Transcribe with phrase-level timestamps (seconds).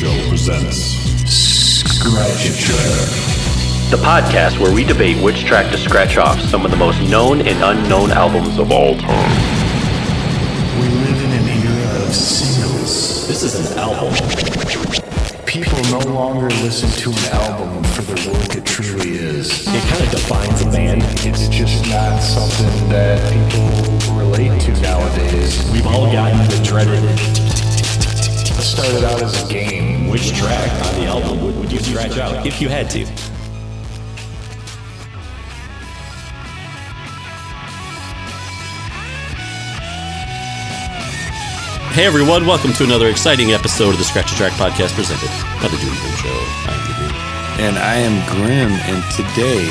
[0.00, 0.96] Show presents
[1.28, 3.90] Scratch a Track.
[3.90, 7.42] The podcast where we debate which track to scratch off some of the most known
[7.42, 9.30] and unknown albums of all time.
[10.80, 13.28] We live in an era of singles.
[13.28, 14.14] This is an album.
[15.44, 19.68] People no longer listen to an album for the work it truly is.
[19.68, 21.02] It kind of defines a band.
[21.26, 25.70] It's just not something that people relate to nowadays.
[25.70, 27.59] We've all gotten the dreaded It
[28.60, 30.08] started out as a game.
[30.08, 33.06] which track on the album would, would you scratch out if you had to?
[41.94, 45.68] Hey everyone, welcome to another exciting episode of the Scratch a Track podcast presented by
[45.68, 46.38] the Doom Boom Show.
[46.68, 47.12] I'm the Doom.
[47.60, 49.68] And I am Grim, and today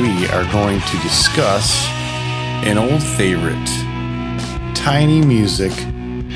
[0.00, 1.86] we are going to discuss
[2.64, 3.68] an old favorite
[4.74, 5.72] Tiny Music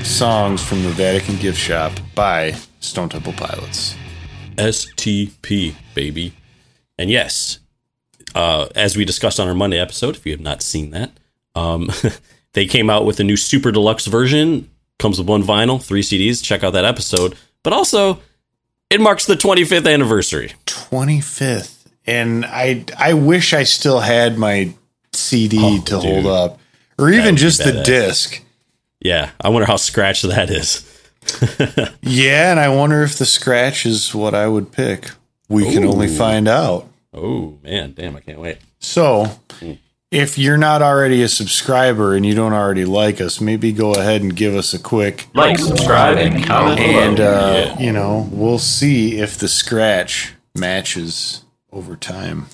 [0.07, 3.95] songs from the Vatican Gift Shop by Stone Temple Pilots.
[4.57, 6.33] STP, baby.
[6.99, 7.59] And yes,
[8.35, 11.11] uh, as we discussed on our Monday episode, if you have not seen that,
[11.55, 11.91] um,
[12.53, 14.71] they came out with a new super deluxe version.
[14.99, 16.43] Comes with one vinyl, three CDs.
[16.43, 17.35] Check out that episode.
[17.63, 18.21] But also,
[18.89, 20.53] it marks the 25th anniversary.
[20.65, 21.75] 25th.
[22.07, 24.73] And I I wish I still had my
[25.13, 26.03] CD Oh, to dude.
[26.03, 26.61] hold up.
[26.99, 27.85] Or would even just the badass.
[27.85, 28.43] disc.
[29.07, 30.83] Yeah, I wonder how scratched that is.
[32.03, 35.11] Yeah, and I wonder if the scratch is what I would pick.
[35.49, 36.89] We can only find out.
[37.13, 38.59] Oh man, damn, I can't wait.
[38.79, 39.27] So,
[40.11, 44.23] if you're not already a subscriber and you don't already like us, maybe go ahead
[44.23, 47.23] and give us a quick Like, subscribe, and comment and uh,
[47.77, 47.79] Yeah.
[47.81, 52.47] you know, we'll see if the scratch matches over time.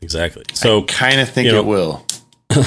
[0.00, 0.44] exactly.
[0.54, 2.06] So Kind of think you know- it will.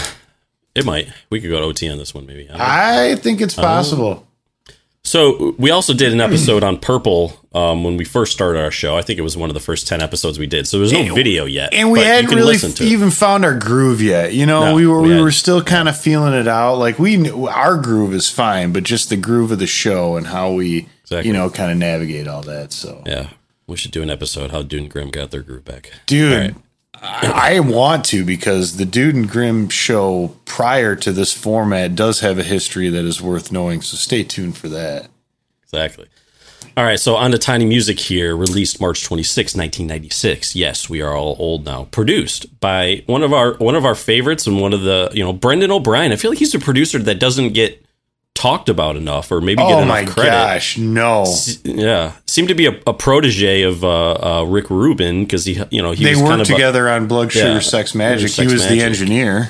[0.75, 1.07] it might.
[1.29, 2.49] We could go to OT on this one, maybe.
[2.49, 3.11] I.
[3.11, 4.27] I think it's possible.
[5.05, 8.95] So we also did an episode on Purple um, when we first started our show.
[8.95, 10.65] I think it was one of the first ten episodes we did.
[10.65, 12.87] So there's no video yet, And we hadn't really listen to it.
[12.87, 14.33] even found our groove yet.
[14.33, 16.75] You know, No, we were we we, were still kind of feeling it out.
[16.75, 20.25] Like we knew our groove is fine, but just the groove of the show and
[20.27, 21.27] how we, Exactly.
[21.27, 22.71] you know, kind of navigate all that.
[22.71, 23.27] So, Yeah,
[23.67, 25.91] we should do an episode how Dune Grim got their groove back.
[26.05, 26.55] dude.
[27.03, 32.39] I want to because the Dude and Grim show prior to this format does have
[32.39, 33.81] a history that is worth knowing.
[33.81, 35.09] So stay tuned for that.
[35.63, 36.07] Exactly.
[36.75, 40.55] All right, so on to Tiny Music here, released March 26, 1996.
[40.55, 41.83] Yes, we are all old now.
[41.85, 45.33] Produced by one of our one of our favorites and one of the, you know,
[45.33, 46.11] Brendan O'Brien.
[46.11, 47.82] I feel like he's a producer that doesn't get
[48.43, 50.31] talked about enough or maybe get enough credit.
[50.33, 51.25] Oh my gosh, no!
[51.63, 55.81] Yeah, seemed to be a, a protege of uh, uh, Rick Rubin because he, you
[55.81, 58.29] know, he They was worked kind of a- together on Blood Sugar Yeah, Sex Magik.
[58.29, 59.49] Sex he was the engineer.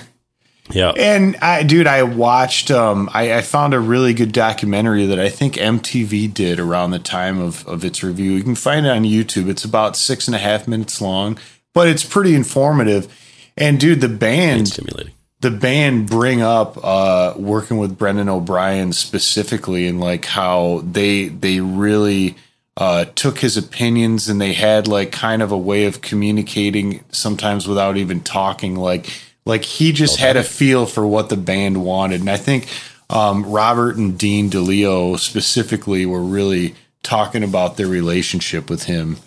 [0.72, 2.72] yeah, And I, dude, I watched.
[2.72, 7.00] Um, I, I found a really good documentary that I think MTV did around the
[7.00, 8.32] time of of its review.
[8.32, 9.50] You can find it on YouTube.
[9.50, 11.38] It's about six and a half minutes long,
[11.74, 13.08] but it's pretty informative.
[13.58, 15.14] And dude, the band, stimulating.
[15.44, 21.60] The band bring up uh, working with Brendan O'Brien specifically, and like how they they
[21.60, 22.38] really
[22.78, 27.68] uh, took his opinions, and they had like kind of a way of communicating sometimes
[27.68, 28.78] without even talking.
[28.78, 29.10] Like
[29.46, 32.70] like he just had a feel for what the band wanted, and I think
[33.10, 39.18] um, Robert and Dean DeLeo specifically were really talking about their relationship with him,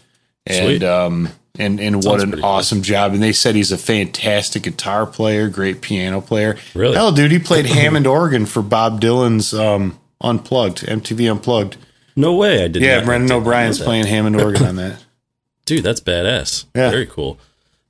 [0.49, 0.82] Sweet.
[0.82, 1.28] and um,
[1.59, 2.50] and and what Sounds an pretty cool.
[2.50, 3.12] awesome job.
[3.15, 6.56] And they said he's a fantastic guitar player, great piano player.
[6.75, 6.94] Really?
[6.97, 11.77] Hell, dude, he played Hammond organ for Bob Dylan's um, Unplugged, MTV Unplugged.
[12.17, 12.83] No way, I did.
[12.83, 15.05] Yeah, not- Brendan O'Brien's playing Hammond organ on that.
[15.67, 16.65] Dude, that's badass.
[16.75, 16.91] Yeah.
[16.91, 17.39] Very cool.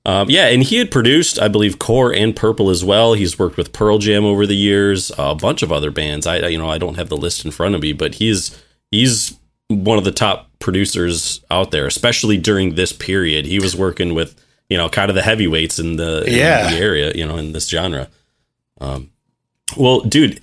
[0.05, 3.15] Um, yeah, and he had produced, I believe, Core and Purple as well.
[3.15, 6.27] He's worked with Pearl Jam over the years, a bunch of other bands.
[6.29, 8.57] I, you know, I don't have the list in front of me, but he's
[8.93, 9.37] he's
[9.69, 13.47] one of the top producers out there, especially during this period.
[13.47, 14.35] He was working with,
[14.69, 16.71] you know, kind of the heavyweights in the, in Yeah.
[16.71, 18.09] the area, you know, in this genre.
[18.81, 19.11] Um,
[19.77, 20.41] well, dude,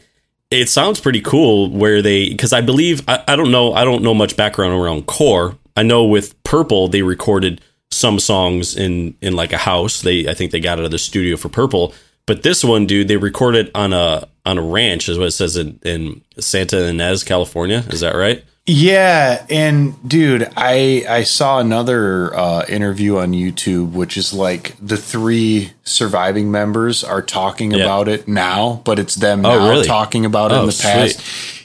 [0.52, 4.04] it sounds pretty cool where they because I believe I, I don't know I don't
[4.04, 5.58] know much background around core.
[5.76, 10.02] I know with Purple they recorded some songs in in like a house.
[10.02, 11.94] They I think they got out of the studio for Purple.
[12.26, 15.58] But this one, dude, they recorded on a on a ranch, is what it says
[15.58, 17.84] in, in Santa Ynez, California.
[17.90, 18.44] Is that right?
[18.66, 24.96] Yeah, and dude, I I saw another uh, interview on YouTube, which is like the
[24.96, 27.84] three surviving members are talking Yeah.
[27.84, 29.86] about it now, but it's them Oh, now really?
[29.86, 30.92] talking about it Oh, in the sweet.
[30.92, 31.20] past,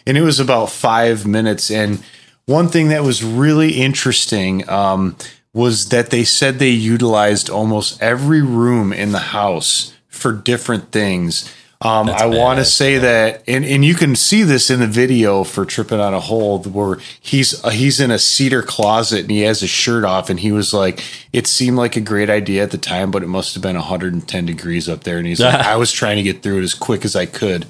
[0.08, 1.70] and it was about five minutes.
[1.70, 2.02] And
[2.46, 5.14] one thing that was really interesting um,
[5.52, 11.48] was that they said they utilized almost every room in the house for different things.
[11.80, 15.44] Um, I want to say that, and, and you can see this in the video
[15.44, 19.42] for tripping on a hole where he's uh, he's in a cedar closet and he
[19.42, 22.72] has his shirt off, and he was like, it seemed like a great idea at
[22.72, 25.76] the time, but it must have been 110 degrees up there, and he's like, I
[25.76, 27.66] was trying to get through it as quick as I could.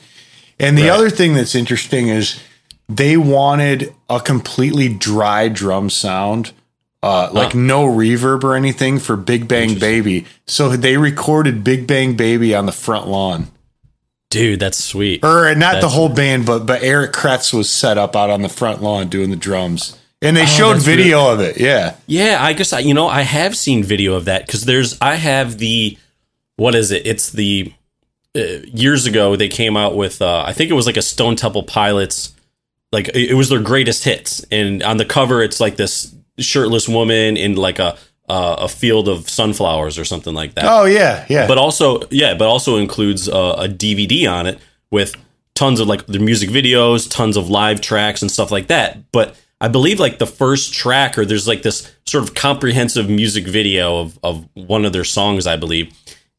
[0.58, 0.90] And the Right.
[0.92, 2.40] other thing that's interesting is
[2.88, 6.52] they wanted a completely dry drum sound.
[7.00, 10.24] Uh, like no reverb or anything for Big Bang Baby.
[10.46, 13.46] So they recorded Big Bang Baby on the front lawn
[14.30, 15.24] Dude, that's sweet.
[15.24, 18.48] or not the whole band, but but Eric Kretz was set up out on the
[18.48, 21.58] front lawn doing the drums, and they showed Oh, that's video of it.
[21.58, 24.98] Yeah, Yeah, I guess I, you know I have seen video of that because there's
[25.00, 25.96] I have the
[26.56, 27.06] what is it?
[27.06, 27.72] It's the
[28.36, 31.36] uh, years ago they came out with uh, I think it was like a Stone
[31.36, 32.34] Temple Pilots
[32.92, 37.36] like it was their greatest hits and on the cover it's like this shirtless woman
[37.36, 37.98] in like a
[38.28, 40.64] uh, a field of sunflowers or something like that.
[40.66, 41.46] oh yeah, yeah.
[41.46, 44.58] But also yeah, but also includes uh, a DVD on it
[44.90, 45.14] with
[45.54, 49.10] tons of like the music videos, tons of live tracks and stuff like that.
[49.12, 53.46] But I believe like the first track or there's like this sort of comprehensive music
[53.46, 55.92] video of of one of their songs, I believe.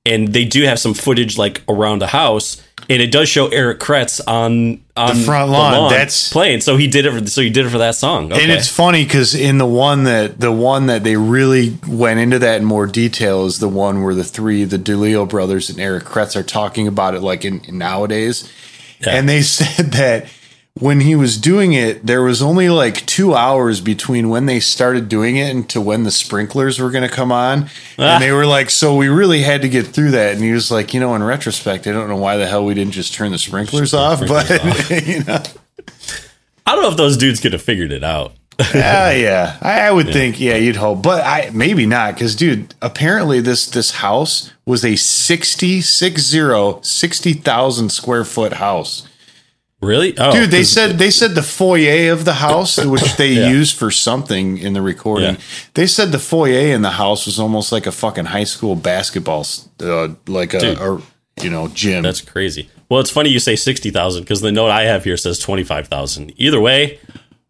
[0.06, 3.80] And they do have some footage like around the house, and it does show Eric
[3.80, 6.62] Kretz on on The front lawn, that's- playing.
[6.62, 7.12] So he did it.
[7.14, 8.32] For, so he did it for that song.
[8.34, 8.42] Okay.
[8.44, 12.40] And it's funny because in the one that the one that they really went into
[12.40, 16.04] that in more detail is the one where the three, the DeLeo brothers and Eric
[16.04, 18.52] Kretz, are talking about it like in, in nowadays.
[19.00, 19.12] Yeah.
[19.12, 20.26] And they said that
[20.80, 25.10] when he was doing it, there was only like two hours between when they started
[25.10, 27.70] doing it and to when the sprinklers were going to come on.
[27.98, 28.14] Ah.
[28.14, 30.36] And they were like, so we really had to get through that.
[30.36, 32.74] And he was like, you know, in retrospect, I don't know why the hell we
[32.74, 35.44] didn't just turn the sprinklers off, but sprinklers you know.
[36.66, 38.34] I don't know if those dudes could have figured it out.
[38.74, 39.58] Yeah, yeah.
[39.62, 43.66] I, I would think, yeah, you'd hope, but I maybe not, because dude, apparently this
[43.66, 49.09] this house was a 60, 60, 60,000 square foot house.
[49.82, 50.18] Really?
[50.18, 53.50] Oh, Dude, they said they said the foyer of the house, which they Yeah.
[53.50, 55.36] used for something in the recording.
[55.36, 55.42] Yeah.
[55.74, 59.46] They said the foyer in the house was almost like a fucking high school basketball,
[59.82, 61.02] uh, like a, a
[61.42, 62.04] you know gym.
[62.04, 62.70] That's crazy.
[62.90, 65.64] Well, it's funny you say sixty thousand because the note I have here says twenty
[65.64, 66.34] five thousand.
[66.36, 67.00] Either way,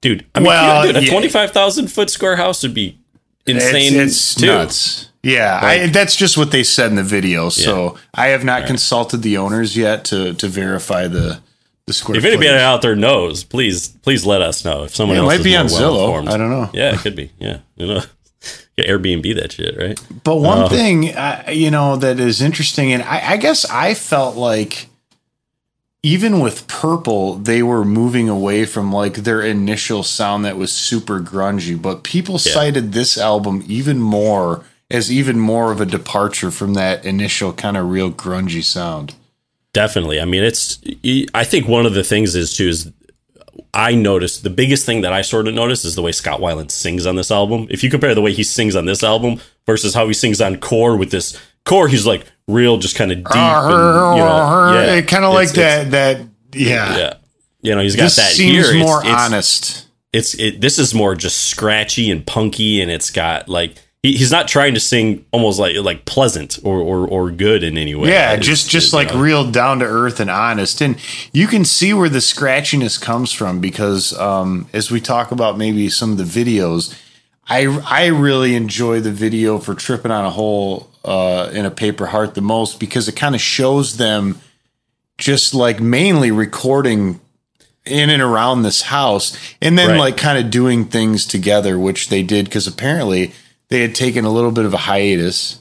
[0.02, 0.24] dude.
[0.36, 1.10] I mean, Well, dude, a yeah.
[1.12, 3.00] twenty five thousand foot square house would be
[3.48, 4.00] It's, insane.
[4.00, 4.46] it's too.
[4.46, 5.10] nuts.
[5.24, 7.50] Yeah, I, that's just what they said in the video.
[7.50, 11.42] So I have not consulted the owners yet to to verify the
[11.90, 12.18] the square.
[12.18, 12.62] If anybody footage.
[12.62, 14.84] out there knows, please please let us know.
[14.84, 16.28] If someone Yeah, it else might be on Zillow.
[16.30, 16.70] I don't know.
[16.74, 17.32] Yeah, it could be.
[17.40, 18.02] Yeah, you know,
[18.78, 20.00] Airbnb that shit, right?
[20.24, 24.36] But one thing, uh, you know, that is interesting, and I, I guess I felt
[24.38, 24.86] like
[26.02, 31.20] even with Purple, they were moving away from like their initial sound that was super
[31.20, 31.80] grungy.
[31.82, 32.54] But people Yeah.
[32.54, 37.76] cited this album even more as even more of a departure from that initial kind
[37.76, 39.14] of real grungy sound.
[39.74, 40.20] Definitely.
[40.20, 40.80] I mean, it's.
[41.34, 42.92] I think one of the things is too is
[43.74, 46.72] I noticed the biggest thing that I sort of noticed is the way Scott Weiland
[46.72, 47.68] sings on this album.
[47.70, 50.58] If you compare the way he sings on this album versus how he sings on
[50.60, 53.38] Core with this Core, he's like real, just kind of deep, and,
[54.18, 54.74] you know, uh-huh, uh-huh.
[54.96, 56.18] yeah, kind of like It's- it's- that.
[56.52, 56.98] That yeah.
[56.98, 57.14] Yeah,
[57.62, 58.76] you know, he's got This that seems here.
[58.76, 59.86] It's- more it's, honest.
[60.12, 60.62] It's it.
[60.62, 64.74] This is more just scratchy and punky, and it's got like he, he's not trying
[64.74, 68.10] to sing almost like like pleasant or or, or good in any way.
[68.10, 69.20] Yeah, It's- just just it, like know.
[69.22, 70.98] real down to earth and honest, and
[71.34, 75.90] you can see where the scratchiness comes from because um, as we talk about maybe
[75.90, 76.98] some of the videos,
[77.48, 82.08] I I really enjoy the video for tripping on a hole uh, in a paper
[82.08, 84.40] heart the most because it kind of shows them
[85.18, 87.20] just like mainly recording
[87.86, 90.00] in and around this house and then Right.
[90.00, 93.34] like kind of doing things together which they did because apparently
[93.70, 95.60] they had taken a little bit of a hiatus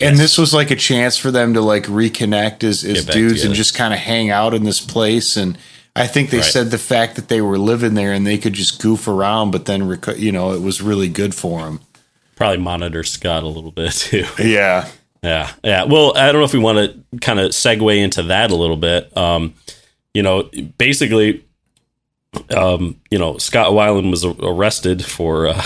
[0.00, 3.54] and this was like a chance for them to like reconnect as, as dudes and
[3.54, 5.56] just kind of hang out in this place and
[5.94, 6.46] i think they Right.
[6.46, 9.66] said the fact that they were living there and they could just goof around but
[9.66, 11.80] then reco- you know it was really good for them
[12.36, 14.24] probably monitor Scott a little bit too.
[14.38, 14.88] yeah
[15.22, 15.84] Yeah, yeah.
[15.84, 16.78] Well, I don't know if we want
[17.10, 19.16] to kind of segue into that a little bit.
[19.16, 19.54] Um,
[20.12, 21.44] you know, basically,
[22.50, 25.62] um, you know, Scott Weiland was arrested for uh,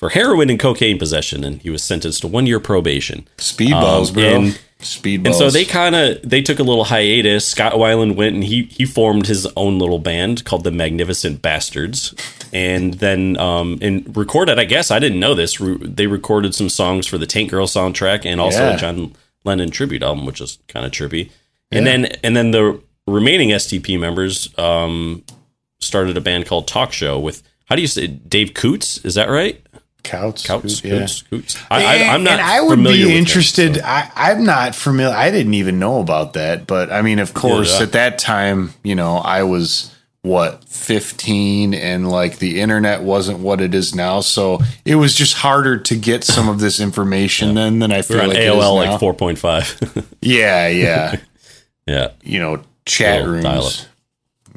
[0.00, 3.28] for heroin and cocaine possession, and he was sentenced to one year probation.
[3.36, 7.46] speedballs Um, bro and- speedballs And so they kind of they took a little hiatus.
[7.46, 12.14] Scott Weiland went and he he formed his own little band called the Magnificent Bastards,
[12.52, 14.58] and then um and recorded.
[14.58, 15.60] I guess I didn't know this.
[15.60, 18.74] Re- they recorded some songs for the Tank Girl soundtrack and also Yeah.
[18.76, 19.12] a John
[19.44, 21.28] Lennon tribute album, which is kind of trippy.
[21.70, 25.22] And then and then the remaining STP members um
[25.80, 28.98] started a band called Talk Show with how do you say Dave Coutts?
[29.04, 29.60] Is that right?
[30.02, 31.00] Couts, Coots, yeah.
[31.00, 31.58] Coots, Coots.
[31.70, 32.32] I, I, I'm not.
[32.34, 33.76] and I would familiar with be him, interested.
[33.76, 35.14] so- I, I'm not familiar.
[35.16, 36.66] I didn't even know about that.
[36.66, 37.84] But I mean, of course, Yeah.
[37.86, 43.60] at that time, you know, I was what 15, and like the internet wasn't what
[43.62, 44.20] it is now.
[44.20, 48.18] So it was just harder to get some of this information then than I feel
[48.18, 48.92] We're like it is AOL now.
[48.92, 50.04] like 4.5.
[50.20, 51.16] Yeah, yeah.
[51.86, 53.72] yeah, you know, chat rooms, dial-up.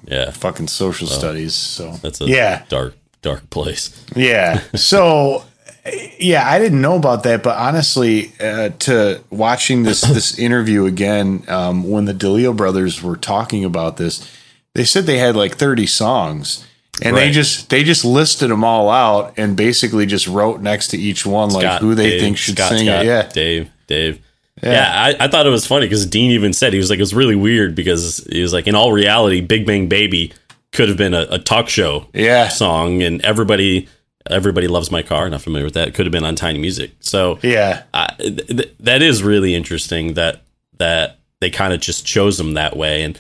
[0.06, 0.32] yeah.
[0.32, 1.54] fucking social studies.
[1.56, 2.64] So That's a Yeah.
[2.68, 4.06] dark, dark place.
[4.16, 4.62] Yeah.
[4.76, 5.44] So
[6.20, 11.44] yeah, I didn't know about that, but honestly, uh, to watching this this interview again,
[11.48, 14.30] um, when the DeLeo brothers were talking about this,
[14.76, 16.68] they said they had like thirty songs.
[17.02, 20.98] And they just they just listed them all out and basically just wrote next to
[20.98, 23.08] each one like Scott, who they Dave, think should Scott, sing Scott, it.
[23.08, 24.22] Yeah, Dave, Dave.
[24.62, 27.02] Yeah, I, I thought it was funny because Dean even said he was like it
[27.02, 30.34] was really weird because he was like in all reality, Big Bang Baby
[30.74, 33.88] could have been a, a talk show yeah, song, and everybody
[34.30, 35.30] everybody loves my car.
[35.30, 35.88] Not familiar with that.
[35.88, 36.92] It could have been on Tiny Music.
[37.00, 37.84] So yeah.
[37.94, 40.42] I, th- th- that is really interesting that
[40.78, 43.20] that they kind of just chose them that way and.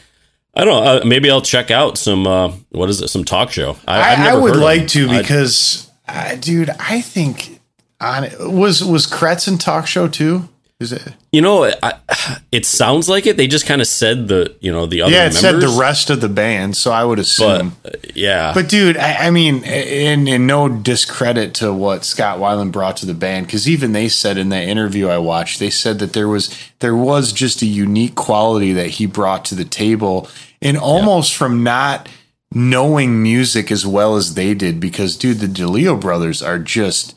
[0.55, 1.01] I don't know.
[1.01, 2.27] Uh, maybe I'll check out some.
[2.27, 3.07] Uh, what is it?
[3.07, 3.75] Some talk show.
[3.87, 7.59] I, I never would like to because, uh, dude, I think
[7.99, 10.47] on was was Kretz in talk show too.
[10.83, 11.13] Is it?
[11.31, 11.93] You know, I,
[12.51, 13.37] it sounds like it.
[13.37, 15.39] They just kind of said the, you know, the other Yeah, it members.
[15.39, 17.75] said the rest of the band, so I would but assume.
[17.85, 22.71] uh, yeah, But, dude, I, I mean, in in no discredit to what Scott Weiland
[22.71, 25.99] brought to the band, because even they said in that interview I watched, they said
[25.99, 30.27] that there was there was just a unique quality that he brought to the table,
[30.61, 32.07] and almost from not
[32.55, 37.15] knowing music as well as they did, because dude, the DeLeo brothers are just.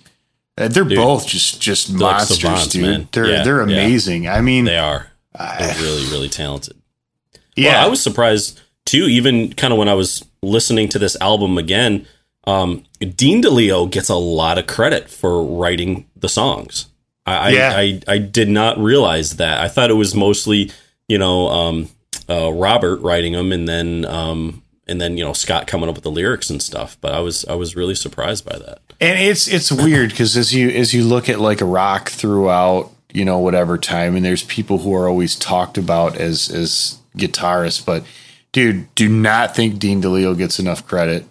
[0.58, 2.82] Uh, They're both just just monsters, savants, dude.
[2.82, 3.08] man.
[3.12, 3.76] They're Yeah, they're yeah.
[3.84, 4.28] amazing.
[4.28, 5.08] I mean, they are.
[5.38, 6.76] They're really, really talented.
[7.56, 11.16] yeah, Well, I was surprised too, even kind of when I was listening to this
[11.20, 12.06] album again.
[12.46, 16.86] Um, Dean DeLeo gets a lot of credit for writing the songs.
[17.26, 17.72] I, Yeah.
[17.76, 19.60] I, I, I did not realize that.
[19.60, 20.70] I thought it was mostly,
[21.08, 21.88] you know, um,
[22.30, 26.04] uh, Robert writing them, and then, um, and then you know Scott coming up with
[26.04, 26.96] the lyrics and stuff.
[27.00, 28.80] But I was, I was really surprised by that.
[29.00, 32.90] And it's it's weird because as you as you look at like a rock throughout,
[33.12, 37.84] you know, whatever time, and there's people who are always talked about as as guitarists,
[37.84, 38.04] but
[38.52, 41.24] dude, do not think Dean DeLeo gets enough credit.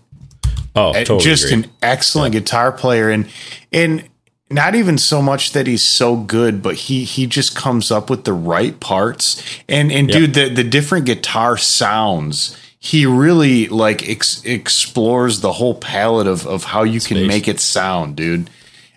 [0.75, 1.63] Oh, totally Just agree.
[1.63, 3.27] an excellent guitar player, and
[3.71, 4.03] and
[4.51, 8.25] not even so much that he's so good, but he he just comes up with
[8.25, 9.41] the right parts.
[9.69, 10.17] And and Yep.
[10.17, 12.55] dude, the the different guitar sounds.
[12.85, 17.59] He really like ex- explores the whole palette of, of how you can make it
[17.59, 18.49] sound, dude.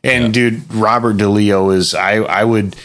[0.04, 2.76] And dude, Robert DeLeo is I I would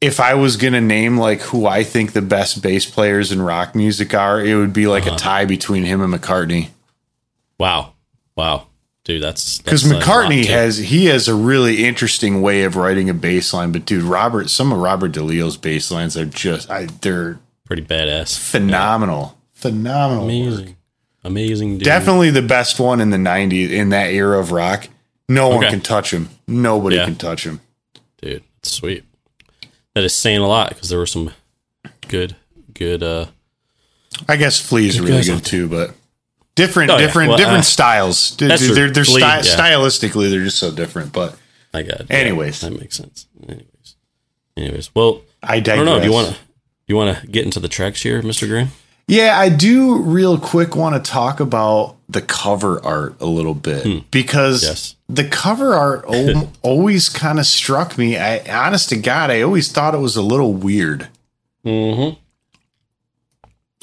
[0.00, 3.74] if I was gonna name like who I think the best bass players in rock
[3.76, 4.90] music are, it would be Uh-huh.
[4.94, 6.70] like a tie between him and McCartney.
[7.58, 7.92] wow,
[8.36, 8.66] wow,
[9.04, 12.74] dude, that's Because that's a lot, McCartney has he has a really interesting way of
[12.74, 16.68] writing a bass line, but dude, Robert, some of Robert DeLeo's bass lines are just
[16.68, 20.24] I, they're pretty badass, phenomenal, phenomenal.
[20.24, 20.32] work.
[20.32, 20.76] amazing,
[21.24, 21.84] amazing, dude.
[21.84, 24.88] Definitely the best one in the '90s in that era of rock.
[25.28, 25.70] No one Okay.
[25.70, 26.28] can touch him.
[26.46, 27.04] Nobody Yeah.
[27.06, 27.60] can touch him.
[28.20, 28.42] dude.
[28.62, 29.04] That's sweet.
[29.94, 31.32] That is saying a lot because there were some
[32.08, 32.36] good,
[32.74, 33.02] good.
[33.02, 33.26] uh
[34.28, 35.94] I guess Flea's Good really good out too, but
[36.54, 37.06] different, Oh, yeah.
[37.06, 38.36] different, Well, different uh, styles.
[38.36, 39.42] They're, they're, they're Flea, sty- yeah.
[39.42, 41.12] stylistically they're just so different.
[41.12, 41.36] But
[41.74, 42.02] I got.
[42.02, 42.10] it.
[42.10, 42.60] Anyways.
[42.60, 43.26] that makes sense.
[43.48, 43.96] Anyways,
[44.56, 44.90] anyways.
[44.94, 45.98] Well, I I don't know.
[45.98, 46.36] Do you want to?
[46.86, 48.68] You want to get into the tracks here, Mister Graham?
[49.08, 54.10] Yeah, I do real quick want to talk about the cover art a little bit
[54.10, 54.66] because Hmm.
[54.68, 54.96] Yes.
[55.08, 58.16] the cover art al- always kind of struck me.
[58.16, 61.08] I honest to God, I always thought it was a little weird.
[61.66, 62.18] Mm-hmm.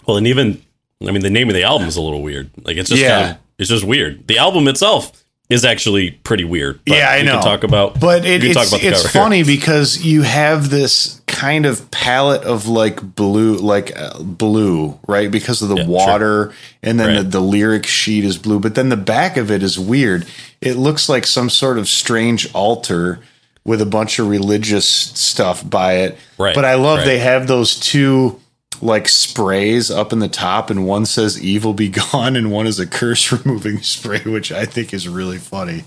[0.07, 0.61] Well, and even
[1.07, 2.49] I mean, the name of the album is a little weird.
[2.63, 3.19] Like it's just Yeah.
[3.21, 4.27] kind of it's just weird.
[4.27, 5.11] The album itself
[5.49, 6.79] is actually pretty weird.
[6.85, 7.33] but Yeah, I we know.
[7.33, 11.18] Can talk about, But it, it's, talk about the it's funny because you have this
[11.39, 15.31] kind of palette of like blue, like uh, blue, right?
[15.31, 15.91] Because of the Yeah, sure.
[15.93, 16.53] water,
[16.84, 17.31] and then the, Right.
[17.31, 18.60] the lyric sheet is blue.
[18.60, 20.25] But then the back of it is weird.
[20.62, 23.19] It looks like some sort of strange altar
[23.63, 26.17] with a bunch of religious stuff by it.
[26.38, 27.05] Right, But I love right.
[27.05, 28.39] they have those two
[28.81, 32.79] like sprays up in the top, and one says "evil be gone," and one is
[32.79, 35.84] a curse removing spray, which I think is really funny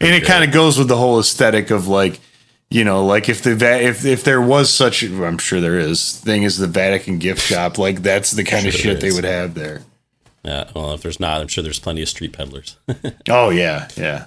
[0.00, 2.20] and it kind of goes with the whole aesthetic of like
[2.70, 6.18] you know like if the Va- if if there was such i'm sure there is
[6.20, 9.54] thing as the vatican gift shop like that's the kind of shit they would have
[9.54, 9.82] there
[10.44, 10.70] yeah.
[10.74, 12.76] Well, if there's not, I'm sure there's plenty of street peddlers.
[13.28, 14.26] oh yeah yeah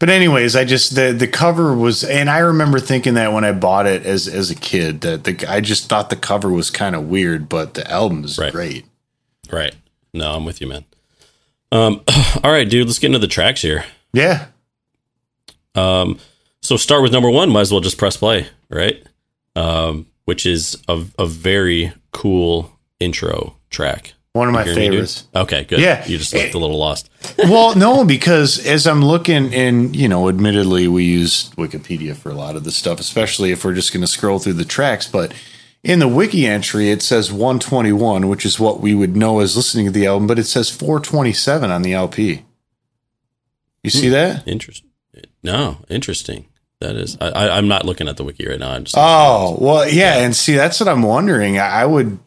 [0.00, 3.52] but anyways i just the the cover was and i remember thinking that when i
[3.52, 6.96] bought it as as a kid that the i just thought the cover was kind
[6.96, 8.52] of weird but the album is Right.
[8.52, 8.86] great
[9.52, 9.74] right.
[10.12, 10.84] No, I'm with you, man.
[11.72, 12.00] Um.
[12.44, 12.86] All right, dude.
[12.86, 13.84] Let's get into the tracks here.
[14.12, 14.46] yeah
[15.74, 16.18] Um,
[16.64, 17.50] so start with number one.
[17.50, 19.06] Might as well just press play, right?
[19.54, 24.14] Um, which is a, a very cool intro track.
[24.32, 25.28] One of my hear me, favorites.
[25.36, 25.78] Okay, good.
[25.78, 26.04] Yeah.
[26.06, 27.08] you just looked a little lost.
[27.38, 32.34] well, no, because as I'm looking, and you know, admittedly, we use Wikipedia for a
[32.34, 35.06] lot of this stuff, especially if we're just going to scroll through the tracks.
[35.06, 35.32] But
[35.84, 39.84] in the wiki entry, it says 121, which is what we would know as listening
[39.84, 42.44] to the album, but it says 427 on the LP.
[43.84, 44.48] You see that?
[44.48, 44.90] Interesting.
[45.44, 46.46] No, interesting.
[46.84, 47.16] That is.
[47.20, 48.70] I, I, I'm not looking at the wiki right now.
[48.72, 48.94] I'm just.
[48.98, 51.58] Oh, well, yeah, and see, that's what I'm wondering.
[51.58, 52.18] I I would,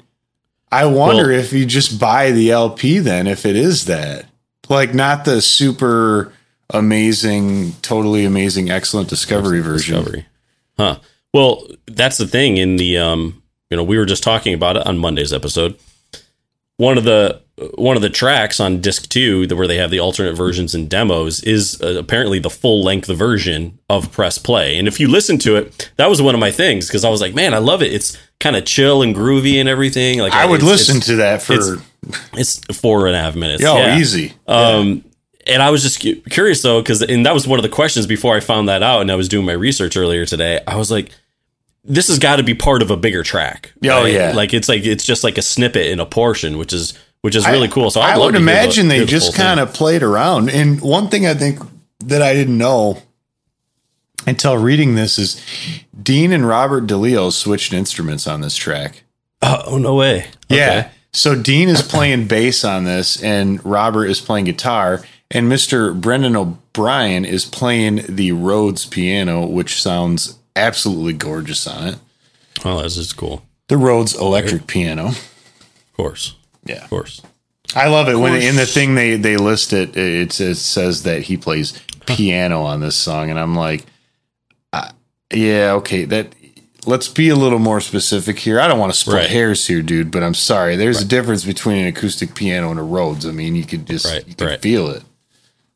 [0.71, 4.25] I wonder Well- if you just buy the LP then, if it is that,
[4.69, 6.33] like, not the super
[6.71, 9.95] amazing, totally amazing, excellent Discovery version.
[9.95, 10.25] Discovery.
[10.77, 10.99] Huh.
[11.33, 14.85] Well, that's the thing in the um, you know, we were just talking about it
[14.87, 15.77] on Monday's episode.
[16.77, 17.41] One of the
[17.75, 21.41] one of the tracks on disc 2 where they have the alternate versions and demos
[21.41, 24.77] is uh, apparently the full length version of Press Play.
[24.77, 27.19] And if you listen to it, that was one of my things because I was
[27.19, 27.91] like, man, I love it.
[27.91, 30.19] It's kind of chill and groovy and everything.
[30.19, 31.77] Like I would listen to that for it's-
[32.33, 33.63] it's four and a half minutes.
[33.63, 33.97] yo Yeah.
[33.97, 34.33] easy.
[34.47, 35.03] Um,
[35.47, 38.35] and I was just curious though, because and that was one of the questions before
[38.35, 40.59] I found that out, and I was doing my research earlier today.
[40.67, 41.09] I was like,
[41.87, 43.71] this has got to be part of a bigger track.
[43.85, 44.33] Oh, yeah.
[44.33, 47.47] like it's like it's just like a snippet in a portion, which is which is
[47.47, 47.89] really cool.
[47.89, 50.49] So I'd I would hear the- imagine they the just kind of played around.
[50.49, 51.59] And one thing I think
[52.05, 53.01] that I didn't know
[54.27, 55.41] until reading this is
[56.01, 59.03] Dean and Robert DeLeo switched instruments on this track.
[59.41, 60.27] Oh, oh, no way.
[60.49, 60.69] Yeah.
[60.79, 60.91] Okay.
[61.13, 65.99] So Dean is playing bass on this, and Robert is playing guitar, and Mr.
[65.99, 71.95] Brendan O'Brien is playing the Rhodes piano, which sounds absolutely gorgeous on it.
[72.65, 73.43] Oh, this is cool.
[73.67, 75.07] The Rhodes electric piano.
[75.07, 76.35] Of course,
[76.65, 76.83] Yeah.
[76.83, 77.21] of course.
[77.75, 81.23] I love it when in the thing they they list it, it, it says that
[81.23, 83.85] he plays piano on this song, and I'm like,
[85.33, 86.33] yeah, okay, that.
[86.85, 88.61] Let's be a little more specific here.
[88.61, 89.29] I don't want to split Right.
[89.29, 90.77] hairs here, dude, but I'm sorry.
[90.77, 93.25] There's a difference between an acoustic piano and a Rhodes.
[93.25, 94.61] I mean, you could just Right, you could right.
[94.61, 95.03] feel it.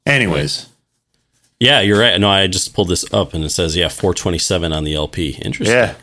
[0.06, 0.68] Anyways,
[1.62, 2.20] Yeah, you're right.
[2.20, 5.38] No, I just pulled this up, and it says yeah, 427 on the LP.
[5.44, 5.76] Interesting.
[5.78, 5.94] yeah,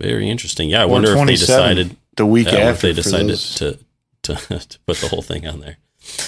[0.00, 0.68] Very interesting.
[0.70, 3.78] Yeah, I wonder if they decided the week yeah, I if after they decided to,
[4.22, 5.76] to to put the whole thing on there.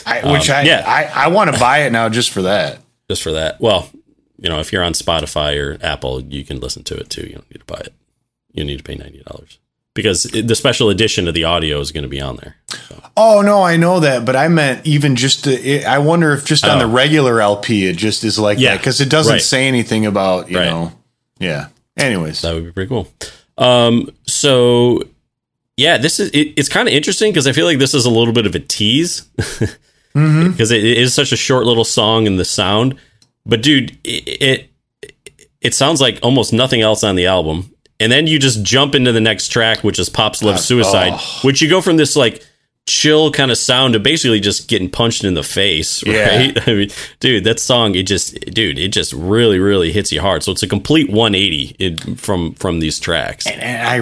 [0.06, 0.84] I, which I, Um, yeah.
[0.86, 2.78] I I want to buy it now just for that.
[3.10, 3.60] just for that.
[3.60, 3.90] Well,
[4.38, 7.22] you know, if you're on Spotify or Apple, you can listen to it too.
[7.26, 7.92] You don't need to buy it.
[8.52, 9.58] You need to pay ninety dollars
[9.96, 12.54] because the special edition of the audio is going to be on there.
[13.16, 16.44] Oh no, I know that, but I meant even just to, it, I wonder if
[16.44, 16.80] just on Oh.
[16.80, 19.42] the regular LP it just is like Yeah, that because it doesn't right.
[19.42, 20.66] say anything about you Right.
[20.66, 20.92] know.
[21.40, 21.68] Yeah.
[21.96, 23.08] Anyways, That would be pretty cool.
[23.58, 25.02] Um, so
[25.78, 28.10] yeah, this is it, it's kind of interesting because I feel like this is a
[28.10, 29.22] little bit of a tease
[30.14, 32.96] because it, it is such a short little song and the sound.
[33.46, 34.70] But dude, it, it
[35.60, 37.70] it sounds like almost nothing else on the album.
[37.98, 41.12] And then you just jump into the next track, which is Pop's Love ah, Suicide,
[41.14, 41.40] oh.
[41.42, 42.44] which you go from this like
[42.86, 46.52] chill kind of sound to basically just getting punched in the face, Yeah.
[46.66, 50.42] I mean, dude, that song it just dude, it just really really hits you hard.
[50.42, 53.46] So it's a complete 180 in, from from these tracks.
[53.46, 53.96] and I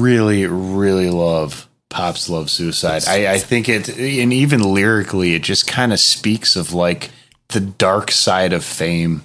[0.00, 3.04] really, really love Pop's Love Suicide.
[3.06, 7.10] I, I think it, and even lyrically, it just kind of speaks of like
[7.48, 9.22] the dark side of fame.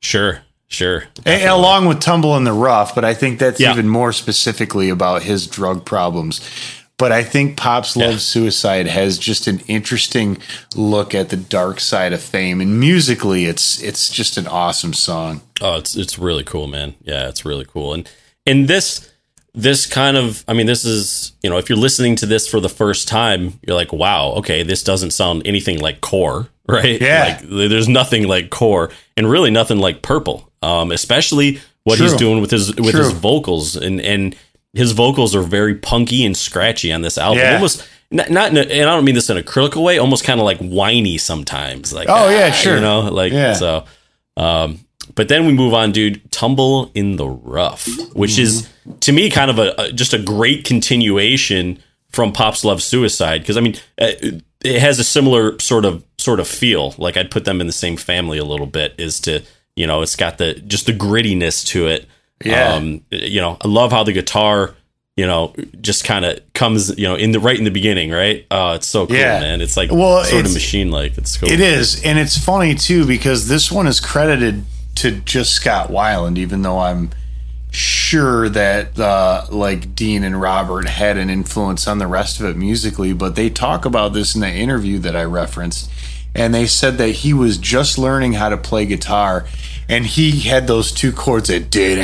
[0.00, 1.04] Sure, sure.
[1.26, 3.72] Along with Tumble in the Rough, but I think that's Yeah.
[3.72, 6.40] even more specifically about his drug problems.
[6.98, 8.18] But I think Pop's Love Yeah.
[8.18, 10.38] Suicide has just an interesting
[10.74, 15.42] look at the dark side of fame, and musically, it's it's just an awesome song.
[15.60, 16.94] Oh, it's it's really cool, man.
[17.04, 17.92] Yeah, it's really cool.
[17.92, 18.08] And
[18.46, 19.10] and this
[19.54, 22.60] this kind of I mean, this is, you know, if you're listening to this for
[22.60, 27.00] the first time, you're like, "Wow, okay, this doesn't sound anything like core." Right?
[27.00, 27.38] Yeah.
[27.48, 30.50] Like there's nothing like core and really nothing like purple.
[30.66, 34.34] Um especially what he's doing with his with his vocals and and
[34.72, 37.38] his vocals are very punky and scratchy on this album.
[37.38, 37.54] Yeah.
[37.54, 40.24] Almost not, not in a, and I don't mean this in a critical way, almost
[40.24, 41.92] kind of like whiny sometimes.
[41.92, 42.74] Like Oh, yeah, ah, sure.
[42.76, 43.54] You know, like Yeah.
[43.54, 43.84] so
[44.36, 44.80] um,
[45.14, 46.20] but then we move on, dude.
[46.30, 48.68] Tumble in the rough, which is
[49.00, 51.78] to me kind of a, a just a great continuation
[52.10, 54.12] from Pop's Love Suicide because I mean uh,
[54.62, 56.94] it has a similar sort of sort of feel.
[56.98, 58.94] Like I'd put them in the same family a little bit.
[58.98, 59.42] Is to
[59.76, 62.06] you know it's got the just the grittiness to it.
[62.44, 62.74] Yeah.
[62.74, 64.74] Um, you know I love how the guitar
[65.16, 68.44] you know just kind of comes you know in the right in the beginning right.
[68.50, 69.40] Oh, it's so cool, Yeah.
[69.40, 69.60] man.
[69.60, 71.16] It's like Well, sort of it's- machine like.
[71.16, 71.48] It's cool.
[71.50, 74.64] It is, and it's funny too because this one is credited
[74.96, 77.10] to just Scott Weiland, even though I'm
[77.70, 82.56] sure that uh, like Dean and Robert had an influence on the rest of it
[82.56, 83.12] musically.
[83.12, 85.90] But they talk about this in the interview that I referenced,
[86.36, 89.46] and they said that he was just learning how to play guitar,
[89.88, 91.98] and he had those two chords that did.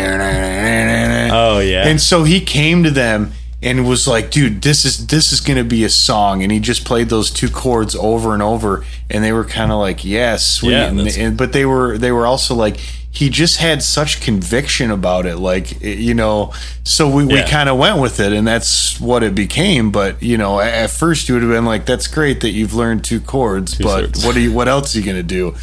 [1.33, 1.87] Oh yeah.
[1.87, 5.59] And so he came to them and was like, "Dude, this is this is going
[5.59, 9.23] to be a song." And he just played those two chords over and over, and
[9.23, 12.27] they were kind of like, "Yeah, sweet." Yeah, and, and- but they were they were
[12.27, 12.79] also like
[13.15, 17.49] he just had such conviction about it like you know so we, we Yeah.
[17.49, 21.29] kind of went with it and that's what it became but you know at first
[21.29, 24.25] you would have been like that's great that you've learned two chords but chords.
[24.27, 25.55] what are you what else are you gonna do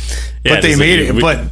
[0.46, 1.46] Yeah, but they it's like, made it we- but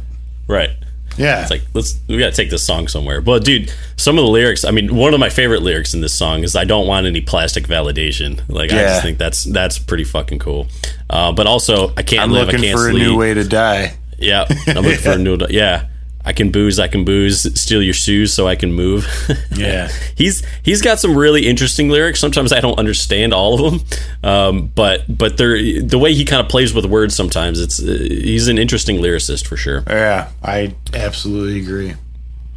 [0.46, 0.70] right.
[1.16, 3.20] yeah It's like let's we gotta take this song somewhere.
[3.20, 4.64] But dude, some of the lyrics.
[4.64, 7.20] I mean, one of my favorite lyrics in this song is "I don't want any
[7.20, 10.68] plastic validation." Like I just think that's that's pretty fucking cool.
[11.10, 12.46] Uh, but also, I can't i'm live.
[12.46, 13.02] looking I can't for sleep.
[13.02, 15.38] a new way to die Yeah, I'm looking for a new.
[15.50, 15.86] Yeah,
[16.24, 16.78] I can booze.
[16.78, 17.58] I can booze.
[17.60, 19.06] Steal your shoes so I can move.
[19.56, 19.88] Yeah.
[20.16, 22.20] he's he's got some really interesting lyrics.
[22.20, 26.40] Sometimes I don't understand all of them, um, but but they're the way he kind
[26.40, 27.14] of plays with words.
[27.16, 29.82] Sometimes it's uh, he's an interesting lyricist for sure.
[29.88, 31.94] yeah i absolutely agree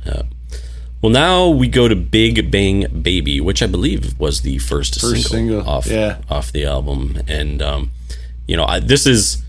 [0.06, 0.24] Yeah.
[1.02, 5.30] Well, now we go to Big Bang Baby, which I believe was the first, First
[5.30, 6.18] single, single, off yeah.
[6.30, 7.90] off the album, and um,
[8.48, 9.41] you know I, this is.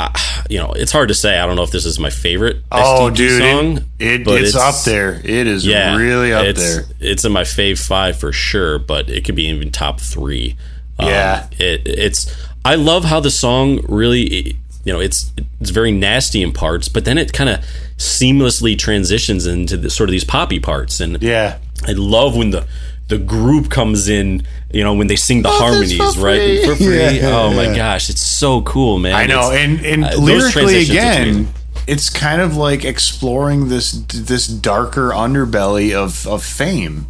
[0.00, 1.38] Uh, you know, it's hard to say.
[1.38, 3.86] I don't know if this is my favorite oh STP dude song.
[3.98, 7.32] it, it, but it's, up there it is Yeah, really up it's, there It's in
[7.32, 10.56] my fave five for sure, but it could be even top three.
[10.98, 11.48] Um, Yeah.
[11.58, 12.34] it, it's.
[12.64, 17.04] I love how the song really, you know, it's it's very nasty in parts, but
[17.04, 17.64] then it kind of
[17.96, 22.66] seamlessly transitions into the, sort of these poppy parts, and yeah I love when the
[23.08, 24.46] the group comes in.
[24.72, 26.38] You know, when they sing the Oh, harmonies, for right?
[26.38, 26.64] free.
[26.64, 26.98] For free.
[27.18, 29.14] Yeah, oh my gosh, it's so cool, man.
[29.14, 31.48] I know, It's- and and uh, lyrically again,
[31.88, 37.06] it's kind of like exploring this this darker underbelly of of fame,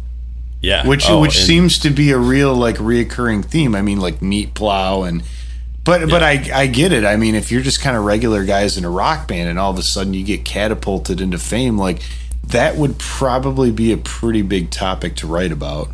[0.61, 3.75] yeah, which Oh, which and- seems to be a real like reoccurring theme.
[3.75, 5.21] I mean, like meat plow and.
[5.83, 7.03] But but I I get it.
[7.05, 9.71] I mean, if you're just kind of regular guys in a rock band and all
[9.71, 12.01] of a sudden you get catapulted into fame, like
[12.47, 15.89] that would probably be a pretty big topic to write about.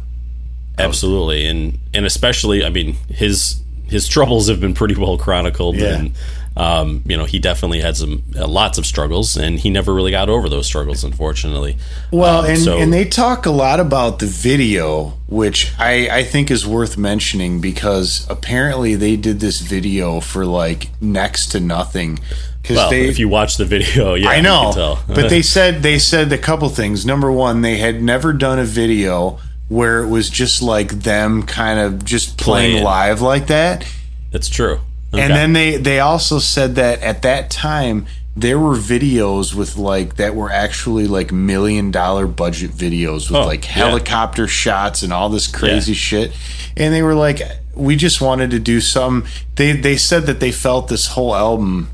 [0.79, 5.97] Absolutely and and especially i mean his his troubles have been pretty well chronicled Yeah.
[5.99, 6.11] and
[6.55, 10.09] um, you know he definitely had some uh, lots of struggles and he never really
[10.09, 11.77] got over those struggles unfortunately
[12.11, 16.23] Well, Um, and, so- and they talk a lot about the video, which I, I
[16.23, 22.17] think is worth mentioning because apparently they did this video for like next to nothing.
[22.63, 25.99] Because well they, if you watch the video yeah I know, but they said they
[25.99, 27.05] said a couple things.
[27.05, 29.37] Number one, they had never done a video
[29.69, 32.83] where it was just like them kind of just playing Playing.
[32.85, 33.85] live like that.
[34.31, 34.79] that's true
[35.13, 40.17] And then they they also said that at that time there were videos with like
[40.17, 43.71] that were actually like million dollar budget videos with Oh, like yeah.
[43.71, 45.97] helicopter shots and all this crazy Yeah.
[45.97, 46.31] shit.
[46.77, 47.41] And they were like
[47.73, 49.25] we just wanted to do some
[49.55, 51.89] they they said that they felt this whole album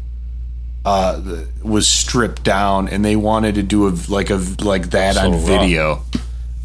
[0.85, 1.21] uh
[1.63, 5.37] was stripped down and they wanted to do a like a like that on raw.
[5.39, 6.01] video.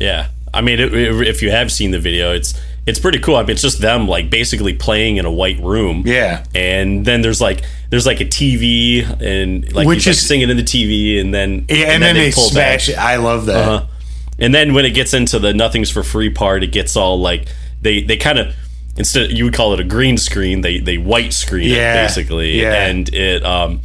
[0.00, 2.54] Yeah, I mean, it, it- if you have seen the video, it's
[2.86, 3.36] it's pretty cool.
[3.36, 6.04] I mean, it's just them like basically playing in a white room.
[6.06, 6.44] Yeah.
[6.54, 10.48] and then there's like there's like a TV and like Which he's like is- singing
[10.50, 12.80] in the TV, and then Yeah, and, then, they, pull back.
[12.80, 12.98] smash it.
[12.98, 13.68] I love that.
[13.68, 13.86] Uh-huh.
[14.38, 17.48] And then when it gets into the nothing's for free part, it gets all like
[17.82, 18.54] they they kind of
[18.96, 22.60] instead you would call it a green screen, they they white screen Yeah, it basically,
[22.62, 22.86] yeah.
[22.86, 23.80] and it um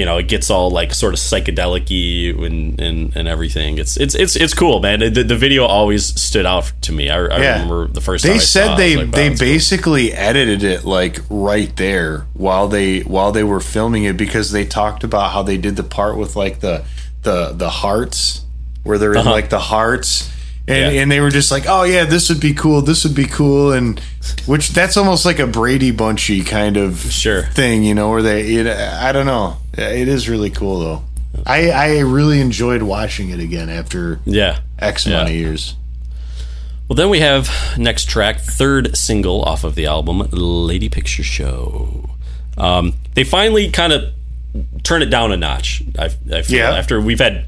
[0.00, 3.76] you know it gets all like sort of psychedelic-y and, and and everything.
[3.76, 5.00] It's it's it's it's cool, man.
[5.00, 7.10] The, the video always stood out to me.
[7.10, 7.52] I, I Yeah.
[7.52, 9.48] remember the first they said saw it, they like, wow, they that's cool.
[9.48, 14.64] basically edited it like right there while they while they were filming it because they
[14.64, 16.82] talked about how they did the part with like the
[17.24, 18.46] the the hearts
[18.84, 19.30] where they're in uh-huh.
[19.30, 20.30] like the hearts
[20.70, 20.94] and.
[20.94, 21.02] Yeah.
[21.02, 23.72] and they were just like oh yeah this would be cool this would be cool
[23.72, 23.98] and
[24.46, 27.42] which that's almost like a Brady Bunchy kind of Sure.
[27.44, 31.02] thing you know where they it, I don't know it is really cool though
[31.46, 34.58] I I really enjoyed watching it again after yeah.
[34.78, 35.14] X Yeah.
[35.14, 35.74] amount of years
[36.88, 42.10] Well, then we have next track, third single off of the album, Lady Picture Show.
[42.58, 44.12] Um, they finally kind of
[44.82, 45.84] turn it down a notch.
[45.96, 46.72] I, I feel Yeah.
[46.74, 47.44] after we've had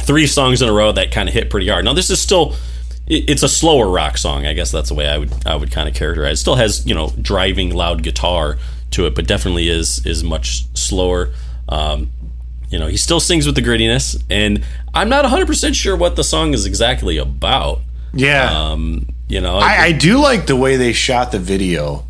[0.00, 1.84] three songs in a row that kind of hit pretty hard.
[1.84, 2.54] Now this is still
[3.10, 4.46] it's a slower rock song.
[4.46, 6.38] I guess that's the way I would I would kind of characterize.
[6.38, 8.58] It still has you know driving loud guitar
[8.92, 11.32] to it, but definitely is is much slower.
[11.68, 12.10] Um,
[12.70, 16.16] you know, he still sings with the grittiness, and I'm not 100 percent sure what
[16.16, 17.80] the song is exactly about.
[18.12, 22.04] yeah Um, you know, I, I do like the way they shot the video.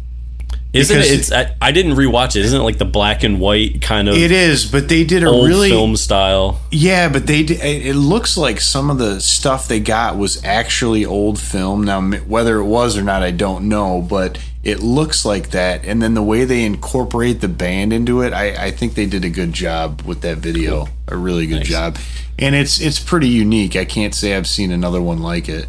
[0.73, 1.07] Isn't it?
[1.07, 2.45] It's I, I didn't rewatch it.
[2.45, 5.27] Isn't it like the black and white kind of It is, but they did a
[5.31, 6.61] really film style?
[6.71, 7.09] yeah.
[7.09, 11.39] But they did, it looks like some of the stuff they got was actually old
[11.41, 11.85] film.
[11.85, 14.03] Now, whether it was or not, I don't know.
[14.03, 18.33] But it looks like that, and then the way they incorporate the band into it,
[18.35, 20.89] I, I think they did a good job with that video.
[21.07, 21.69] A really good Nice.
[21.69, 21.97] job,
[22.39, 23.77] and it's it's pretty unique.
[23.77, 25.67] I can't say I've seen another one like it.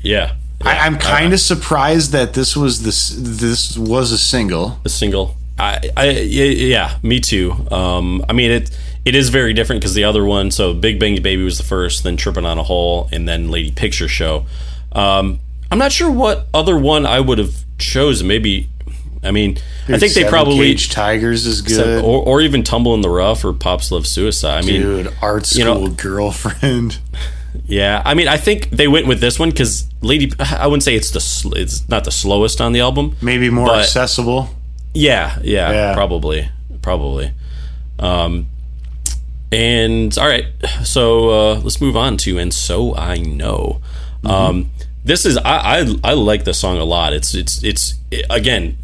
[0.00, 0.36] Yeah.
[0.62, 4.78] I, I'm kind of surprised that this was this this was a single.
[4.84, 5.36] a single.
[5.58, 7.52] I, I, yeah, yeah, me too.
[7.70, 8.70] Um, I mean, it,
[9.04, 10.50] it is very different because the other one.
[10.50, 13.70] So, Big Bang Baby was the first, then Tripping on a Hole, and then Lady
[13.70, 14.46] Picture Show.
[14.92, 15.38] Um,
[15.70, 18.26] I'm not sure what other one I would have chosen.
[18.26, 18.70] Maybe,
[19.22, 22.02] I mean, I think they probably Tigers is good.
[22.02, 24.64] or, or even Tumble in the Rough or Pops Love Suicide.
[24.64, 26.98] I mean, Dude, art you know- girlfriend.
[27.66, 28.00] yeah.
[28.04, 30.32] I mean, I think they went with this one because Lady.
[30.40, 33.16] I wouldn't say it's the it's not the slowest on the album.
[33.20, 34.50] Maybe more But- accessible.
[34.94, 35.94] Yeah, yeah, Yeah.
[35.94, 36.48] probably,
[36.82, 37.30] probably.
[38.00, 38.46] Um,
[39.52, 40.46] and all right,
[40.84, 43.80] so uh, let's move on to "And So I Know."
[44.24, 44.70] Um,
[45.04, 47.12] this is I, I I like the song a lot.
[47.12, 47.94] It's it's it's
[48.28, 48.76] again,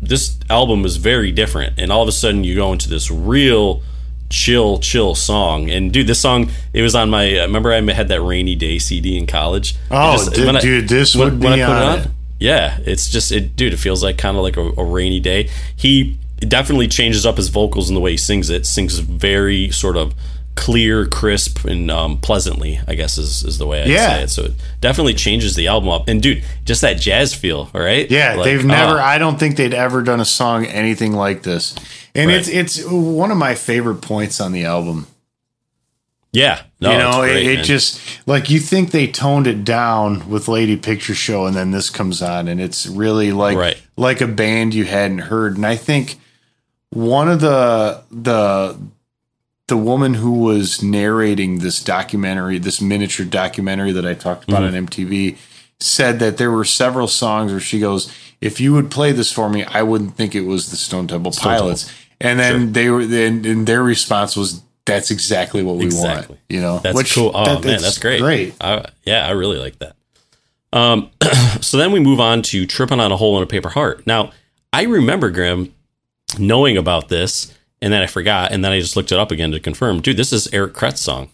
[0.00, 3.82] this album is very different, and all of a sudden you go into this real
[4.30, 8.06] chill chill song and dude this song it was on my uh, remember i had
[8.08, 11.54] that rainy day cd in college Oh, just- dude, I- dude, this when- would when
[11.58, 12.12] be I put on it on
[12.42, 13.74] yeah, it's just it, dude.
[13.74, 15.50] It feels like kind of like a, a rainy day.
[15.76, 18.64] He definitely changes up his vocals and the way he sings it.
[18.64, 20.14] Sings very sort of
[20.54, 22.80] clear, crisp, and um, pleasantly.
[22.88, 24.14] I guess is is the way I Yeah.
[24.16, 24.30] say it.
[24.30, 26.08] So it definitely changes the album up.
[26.08, 28.10] And dude, just that jazz feel, all right?
[28.10, 28.98] Yeah, Like, they've never.
[28.98, 31.74] ah, I don't think they'd ever done a song anything like this,
[32.14, 32.36] and Right.
[32.38, 35.06] it's it's one of my favorite points on the album.
[36.32, 40.28] yeah, no, you know, great, it, it just like you think they toned it down
[40.30, 43.76] with Lady Picture Show, and then this comes on, and it's really like Right.
[43.96, 45.56] like a band you hadn't heard.
[45.56, 46.16] And I think
[46.90, 48.76] one of the the
[49.66, 54.76] the woman who was narrating this documentary, this miniature documentary that I talked about Mm-hmm.
[54.76, 55.36] on MTV,
[55.80, 59.48] said that there were several songs where she goes, "If you would play this for
[59.48, 63.44] me, I wouldn't think it was the Stone Temple Pilots." And then they were, then
[63.46, 66.34] and their response was, "That's exactly what we Exactly.
[66.34, 67.30] want." You know, That's Which- cool.
[67.34, 68.20] Oh that- man, that's great.
[68.20, 68.54] Great.
[68.60, 69.96] I, yeah, I really like that.
[70.72, 71.10] Um,
[71.60, 74.32] so then we move on to "Tripping on a Hole in a Paper Heart." Now,
[74.72, 75.72] I remember Graham
[76.38, 79.50] knowing about this, and then I forgot, and then I just looked it up again
[79.52, 80.00] to confirm.
[80.00, 81.30] Dude, this is Eric Kretz' song.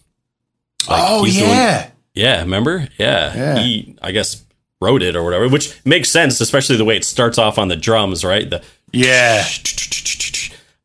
[0.89, 2.87] Like, oh the one- yeah, yeah, remember?
[2.97, 3.35] Yeah.
[3.35, 3.59] Yeah.
[3.59, 4.43] he I guess
[4.79, 7.75] wrote it or whatever, which makes sense, especially the way it starts off on the
[7.75, 8.49] drums, right?
[8.49, 9.43] The yeah.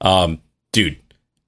[0.02, 0.40] Um,
[0.72, 0.96] dude,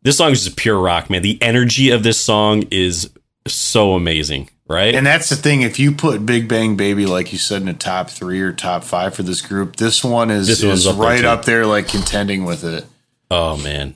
[0.02, 1.22] this song is just pure rock, man.
[1.22, 3.10] The energy of this song is
[3.46, 4.94] so amazing, right?
[4.94, 5.62] And that's the thing.
[5.62, 8.84] If you put Big Bang Baby, like you said, in the top three or top
[8.84, 11.26] five for this group, this one is, This is up right too.
[11.28, 12.86] up there, like contending with it.
[13.30, 13.94] oh man,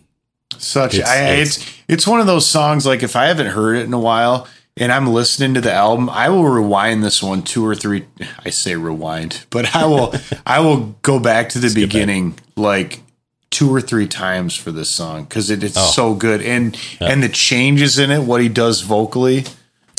[0.58, 2.84] Such It's- I, it's- it's, it's one of those songs.
[2.86, 6.08] Like if I haven't heard it in a while and I'm listening to the album,
[6.10, 8.04] I will rewind this one two or three.
[8.44, 10.14] I say rewind, but I will
[10.46, 13.00] I will go back to the beginning like
[13.50, 15.90] two or three times for this song because it, it's Oh.
[15.90, 19.44] so good and and the changes in it, what he does vocally.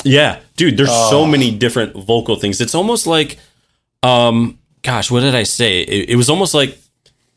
[0.04, 0.78] yeah, dude.
[0.78, 1.26] There's so Oh.
[1.26, 2.62] many different vocal things.
[2.62, 3.38] It's almost like,
[4.04, 5.82] um, gosh, what did I say?
[5.82, 6.78] It, it was almost like,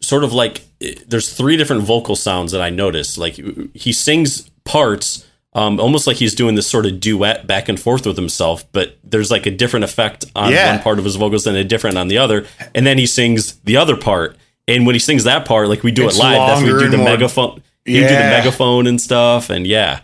[0.01, 3.19] sort of like, it- there's three different vocal sounds that I noticed.
[3.19, 3.41] Like
[3.75, 5.25] he sings parts.
[5.55, 8.97] Um, almost like he's doing this sort of duet back and forth with himself, but
[9.05, 10.73] there's like a different effect on Yeah.
[10.77, 12.47] one part of his vocals and a different on the other.
[12.75, 14.37] And then he sings the other part.
[14.69, 16.79] And when he sings that part, like we do It's it live, that's when we
[16.85, 17.63] do the megaphone.
[17.85, 20.01] You do the megaphone and stuff, and yeah,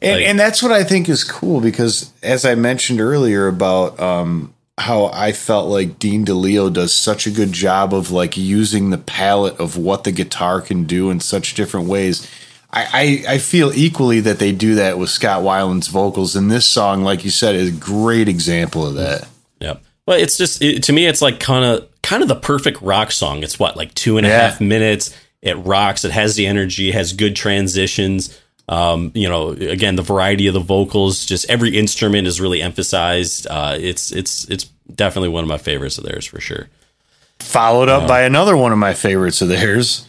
[0.00, 3.98] And, Like- and that's what I think is cool because, as I mentioned earlier about
[3.98, 8.90] um, how I felt like Dean DeLeo does such a good job of like using
[8.90, 12.28] the palette of what the guitar can do in such different ways.
[12.72, 16.66] I, I, I feel equally that they do that with Scott Weiland's vocals, and this
[16.66, 19.26] song, like you said, is a great example of that.
[19.60, 19.82] Yep.
[20.06, 23.10] Well, it's just it, to me, it's like kind of kind of the perfect rock
[23.10, 23.42] song.
[23.42, 24.66] It's what like two and a half Yeah.
[24.66, 25.14] minutes.
[25.42, 26.04] It rocks.
[26.04, 26.90] It has the energy.
[26.92, 28.38] Has good transitions.
[28.68, 31.24] Um, you know, again, the variety of the vocals.
[31.24, 33.46] Just every instrument is really emphasized.
[33.48, 36.68] Uh, it's it's it's definitely one of my favorites of theirs for sure.
[37.38, 40.06] Followed up by another one of my favorites of theirs.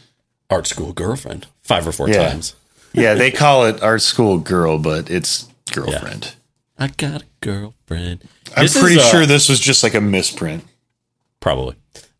[0.50, 2.30] Art School Girlfriend, five or four Yeah.
[2.30, 2.56] times.
[2.94, 6.34] Yeah, they call it Art School Girl, but it's girlfriend.
[6.80, 8.24] I got a girlfriend.
[8.56, 10.64] I'm This is, pretty uh, sure this was just like a misprint.
[11.40, 11.76] probably.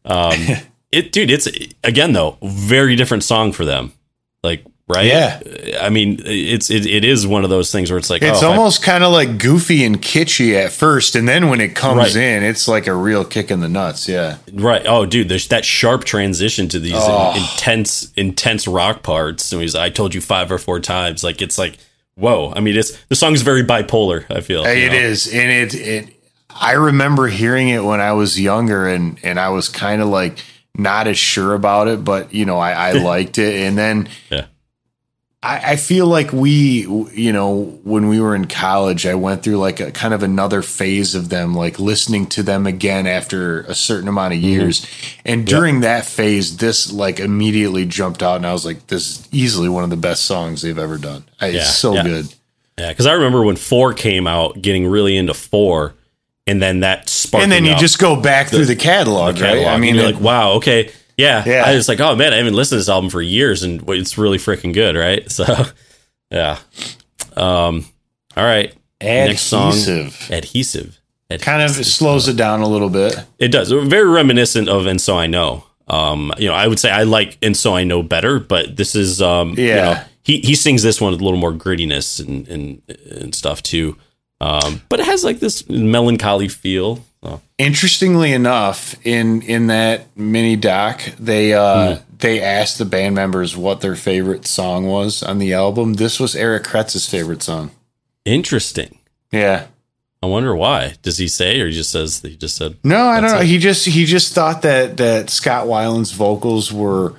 [0.08, 0.34] Um,
[0.92, 1.48] it, dude, it's
[1.84, 3.92] again though very different song for them.
[4.44, 5.06] Like, right?
[5.06, 5.42] Yeah.
[5.82, 8.52] I mean, it's it, it is one of those things where it's like It's oh,
[8.52, 12.16] almost kind of like goofy and kitschy at first, and then when it comes Right.
[12.16, 14.08] in, it's like a real kick in the nuts.
[14.08, 14.84] Yeah, right.
[14.88, 17.34] Oh, dude, there's that sharp transition to these Oh.
[17.36, 19.52] intense intense rock parts.
[19.52, 21.24] And he's, I told you five or four times.
[21.24, 21.78] Like it's like
[22.16, 22.52] whoa.
[22.56, 24.26] I mean, it's the song's very bipolar.
[24.30, 24.98] I feel you it know?
[24.98, 26.14] is, and it it.
[26.60, 30.40] I remember hearing it when I was younger, and and I was kind of like
[30.78, 33.56] not as sure about it, but you know, I, I liked it.
[33.62, 34.46] And then Yeah.
[35.44, 36.82] I, I feel like we,
[37.14, 40.62] you know, when we were in college, I went through like a kind of another
[40.64, 44.48] phase of them, like listening to them again after a certain amount of mm-hmm.
[44.48, 44.86] years.
[45.26, 49.30] And during that phase, this like immediately jumped out, and I was like, this is
[49.32, 51.24] easily one of the best songs they've ever done.
[51.40, 52.04] I, Yeah, it's so yeah.
[52.04, 52.34] good.
[52.80, 55.94] Yeah, because I remember when four came out, getting really into four,
[56.48, 57.44] and then that sparked.
[57.44, 59.66] And then you just go back through the catalog, catalog.
[59.66, 59.74] right?
[59.74, 61.44] I mean, you're it- like, wow, okay, yeah.
[61.46, 61.64] Yeah.
[61.66, 64.18] I was like, oh man, I haven't listened to this album for years, and it's
[64.18, 65.30] really freaking good, right?
[65.32, 65.46] So,
[66.32, 66.58] yeah.
[67.36, 67.86] Um,
[68.36, 68.74] all right.
[69.02, 70.28] Next song, adhesive.
[70.32, 71.00] adhesive.
[71.30, 71.46] Adhesive.
[71.46, 73.16] Kind of slows it down a little bit.
[73.38, 73.70] It does.
[73.72, 75.64] Very reminiscent of And So I Know.
[75.88, 78.96] Um, you know, I would say I like And So I Know better, but this
[78.96, 79.76] is um you Yeah.
[79.94, 82.82] know, he he sings this one with a little more grittiness and and,
[83.12, 83.98] and stuff too.
[84.40, 87.04] Um, but it has like this melancholy feel.
[87.58, 92.02] Interestingly enough, in in that mini doc, they uh Hmm.
[92.20, 95.96] they asked the band members what their favorite song was on the album.
[95.96, 97.72] This was Eric Kretz's favorite song.
[98.26, 99.00] interesting.
[99.32, 99.66] Yeah.
[100.22, 100.96] I wonder why.
[101.02, 103.40] Does he say or he just says he just said No, I don't know.
[103.40, 103.48] it.
[103.48, 107.16] He just he just thought that that Scott Weiland's vocals were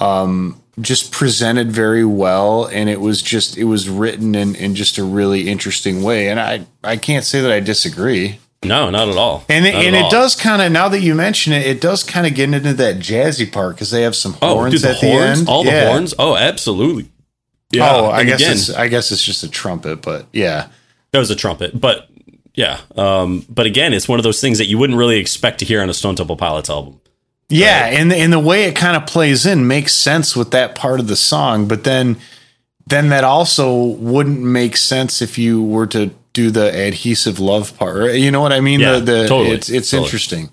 [0.00, 4.98] um just presented very well and it was just it was written in in just
[4.98, 8.38] a really interesting way and I I can't say that I disagree.
[8.62, 9.44] No, not at all.
[9.48, 10.08] And it, Not and all.
[10.08, 12.72] it does kind of now that you mention it, it does kind of get into
[12.74, 15.48] that jazzy part because they have some Oh, horns dude, the at the horns, end.
[15.48, 16.14] all the horns.
[16.18, 17.08] Oh, absolutely.
[17.70, 20.68] yeah oh, I and guess again, it's I guess it's just a trumpet, but yeah,
[21.12, 22.08] that was a trumpet, but
[22.54, 22.80] yeah.
[22.96, 25.80] Um, but again, it's one of those things that you wouldn't really expect to hear
[25.82, 27.00] on a Stone Temple Pilots album.
[27.48, 31.00] Yeah, and and the way it kind of plays in makes sense with that part
[31.00, 32.16] of the song, but then
[32.86, 38.14] then that also wouldn't make sense if you were to do the adhesive love part.
[38.14, 38.80] You know what I mean?
[38.80, 40.06] Yeah, the, the, totally, It's it's totally.
[40.06, 40.50] interesting.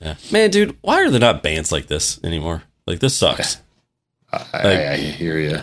[0.00, 0.14] Yeah.
[0.30, 2.62] Man, dude, why are there not bands like this anymore?
[2.86, 3.58] Like this sucks.
[4.32, 5.60] I, I hear you.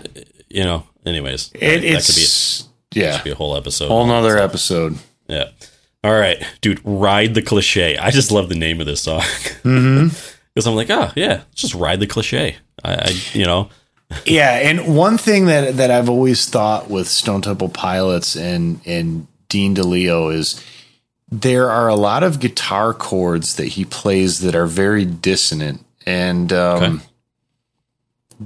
[0.49, 0.83] You know.
[1.05, 3.87] Anyways, It, that could be, it's yeah, be a whole episode.
[3.87, 4.97] whole nother episode.
[5.27, 5.49] Yeah.
[6.03, 6.79] All right, dude.
[6.83, 7.97] Ride the cliche.
[7.97, 10.15] I just love the name of this song mm-hmm.
[10.53, 10.67] because.
[10.67, 12.57] I'm like, oh yeah, just ride the cliche.
[12.83, 13.69] I, I you know,
[14.25, 19.27] Yeah, and one thing that that I've always thought with Stone Temple Pilots and and
[19.49, 20.61] Dean DeLeo is
[21.31, 26.51] there are a lot of guitar chords that he plays that are very dissonant, and
[26.51, 27.05] um, Okay.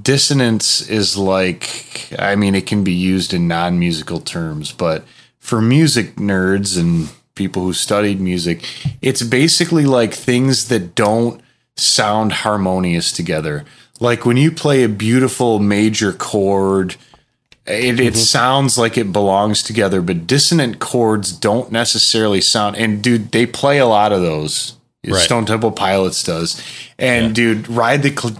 [0.00, 5.04] dissonance is like I mean it can be used in non musical terms, but
[5.38, 8.64] for music nerds and people who studied music,
[9.02, 11.40] it's basically like things that don't
[11.76, 13.64] sound harmonious together.
[14.00, 16.96] Like when you play a beautiful major chord,
[17.66, 22.76] it, it sounds like it belongs together, but dissonant chords don't necessarily sound.
[22.76, 24.74] And dude, they play a lot of those.
[25.06, 25.20] Right.
[25.22, 26.60] Stone Temple Pilots does.
[26.98, 28.36] And dude, ride the cl-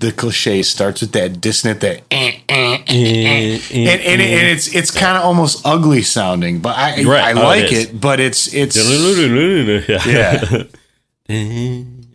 [0.00, 3.58] the cliche starts with that dissonant that eh, eh, eh, eh.
[3.70, 7.36] and, and, and it's it's kind of almost ugly sounding, but I Right.
[7.36, 7.86] I Oh, like is.
[7.90, 10.02] it, but it's it's yeah.
[10.06, 10.62] yeah.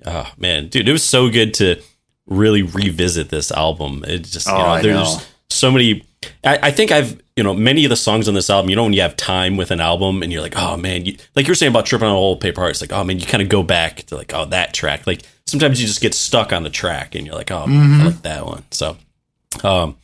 [0.06, 1.82] Oh man, dude, it was so good to
[2.28, 4.04] really revisit this album.
[4.08, 5.21] It just you Oh, know, there's know.
[5.49, 6.04] so many.
[6.43, 8.69] I, I think I've you know many of the songs on this album.
[8.69, 11.17] You know when you have time with an album and you're like, oh man, you,
[11.36, 12.82] like you're saying about tripping on old paper hearts.
[12.82, 15.06] Like oh man, you kind of go back to like oh that track.
[15.08, 18.01] Like sometimes you just get stuck on the track and you're like oh Mm-hmm.
[18.01, 18.63] I like that one.
[18.71, 18.97] So,
[19.63, 19.97] um,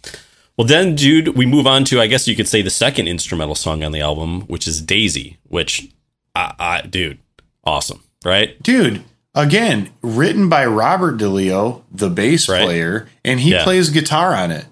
[0.58, 3.56] well then, dude, we move on to I guess you could say the second instrumental
[3.56, 5.38] song on the album, which is Daisy.
[5.48, 5.90] Which
[6.36, 7.18] I, I dude,
[7.64, 8.62] awesome, right?
[8.62, 9.04] dude
[9.36, 12.64] again written by robert deleo the bass Right.
[12.64, 13.64] player and he Yeah.
[13.64, 14.66] plays guitar on it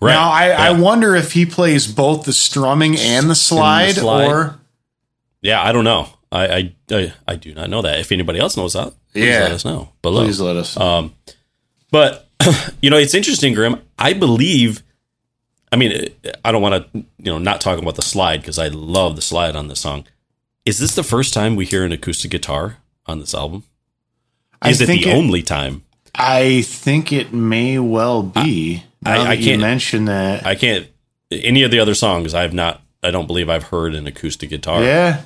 [0.00, 0.12] Right.
[0.12, 4.26] now I, I wonder if he plays both the strumming and the slide, slide.
[4.26, 4.58] or
[5.40, 6.08] Yeah, I don't know.
[6.32, 8.00] I, I I I do not know that.
[8.00, 9.44] If anybody else knows that, please Yeah.
[9.44, 10.24] let us know below.
[10.24, 11.14] please let us Um,
[11.90, 12.28] but
[12.82, 13.80] you know, it's interesting, Grim.
[13.98, 14.82] I believe.
[15.72, 16.08] I mean,
[16.44, 19.22] I don't want to you know not talk about the slide because I love the
[19.22, 20.04] slide on this song.
[20.64, 23.64] Is this the first time we hear an acoustic guitar on this album?
[24.62, 25.82] I Is it the it- only time?
[26.16, 30.86] i think it may well be I- I that can't- mention that I can't.
[31.32, 32.82] Any of the other songs, I have not.
[33.02, 34.82] I don't believe I've heard an acoustic guitar.
[34.84, 35.22] yeah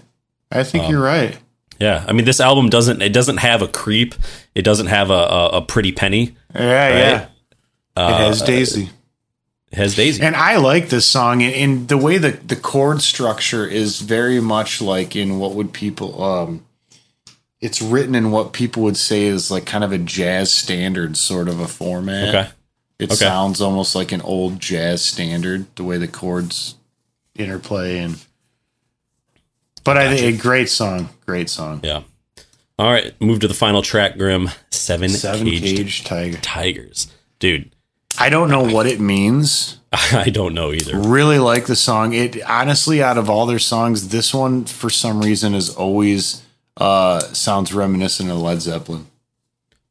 [0.50, 1.36] i think Um, you're right
[1.78, 3.02] Yeah, I mean, this album doesn't.
[3.02, 4.14] It doesn't have a creep.
[4.54, 6.34] It doesn't have a a, a pretty penny.
[6.54, 7.26] yeah yeah
[7.94, 8.90] Uh, it has daisy It
[9.72, 10.22] has Daisy.
[10.22, 14.40] And I like this song, and, and the way the the chord structure is very
[14.40, 16.64] much like in what would people um,
[17.60, 21.48] it's written in what people would say is like kind of a jazz standard sort
[21.48, 22.28] of a format.
[22.28, 22.50] okay.
[22.98, 23.14] it okay.
[23.14, 26.76] sounds almost like an old jazz standard the way the chords
[27.36, 28.24] interplay and.
[29.84, 31.80] But I think a great song, great song.
[31.82, 32.02] Yeah.
[32.78, 34.50] All right, move to the final track, Grim.
[34.70, 36.38] Seven, Seven caged cage tiger.
[36.42, 37.74] tigers, dude.
[38.20, 39.78] I don't know what it means.
[39.92, 40.98] I don't know either.
[40.98, 42.12] Really like the song.
[42.12, 46.42] It honestly, out of all their songs, this one for some reason is always
[46.76, 49.06] uh sounds reminiscent of Led Zeppelin.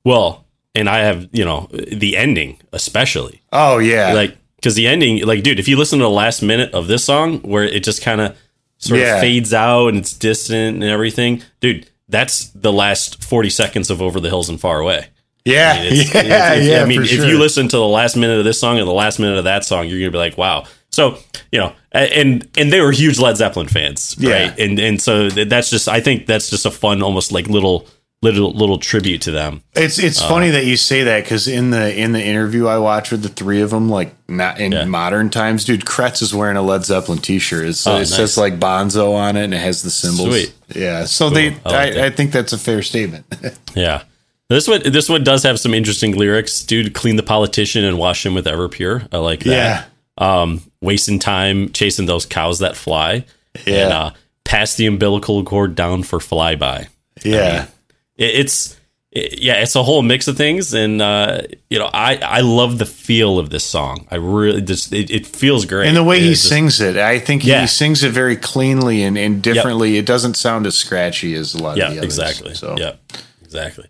[0.03, 5.25] Well, and I have you know the ending especially Oh yeah, like because the ending
[5.25, 8.01] like dude if you listen to the last minute of this song where it just
[8.01, 8.38] kind of
[8.78, 9.15] sort Yeah.
[9.15, 14.01] of fades out and it's distant and everything dude that's the last 40 seconds of
[14.01, 15.07] over the hills and far away
[15.48, 16.82] yeah, I mean, it's- yeah, if- yeah.
[16.82, 17.26] I mean, if sure.
[17.28, 19.66] you listen to the last minute of this song and the last minute of that
[19.66, 21.18] song, you're gonna be like, "Wow!" So
[21.52, 24.32] you know, and and they were huge Led Zeppelin fans, Yeah.
[24.50, 24.60] right?
[24.60, 27.86] And and so that's just, I think that's just a fun, almost like little
[28.24, 29.62] little little tribute to them.
[29.76, 32.80] It's it's Uh, funny that you say that because in the in the interview I
[32.80, 34.86] watched with the three of them, like not in Yeah.
[34.86, 37.68] modern times, dude, Kretz is wearing a Led Zeppelin T-shirt.
[37.68, 38.16] It's, Oh, it nice.
[38.16, 40.30] says like Bonzo on it, and it has the symbols.
[40.30, 40.54] Sweet.
[40.76, 42.06] Yeah, so they, I like I.
[42.06, 43.26] I think that's a fair statement.
[43.76, 44.02] Yeah.
[44.50, 46.64] This one, this one does have some interesting lyrics.
[46.64, 49.08] Dude, clean the politician and wash him with Everpure.
[49.12, 49.89] I like that.
[50.18, 53.26] Um, wasting time chasing those cows that fly.
[53.66, 53.84] Yeah.
[53.84, 54.12] And uh,
[54.45, 56.88] pass the umbilical cord down for flyby.
[57.24, 57.68] yeah,
[58.16, 58.74] it, it's
[59.12, 62.78] it- yeah, it's a whole mix of things, and uh, you know, I I love
[62.78, 64.06] the feel of this song.
[64.12, 67.20] I really just it, it feels great, and the way he just- sings it, I
[67.20, 67.62] think Yeah.
[67.62, 69.98] he sings it very cleanly and, and differently.
[69.98, 72.18] It doesn't sound as scratchy as a lot yeah, of the others.
[72.20, 72.76] exactly, So.
[72.78, 72.93] yeah,
[73.43, 73.88] exactly.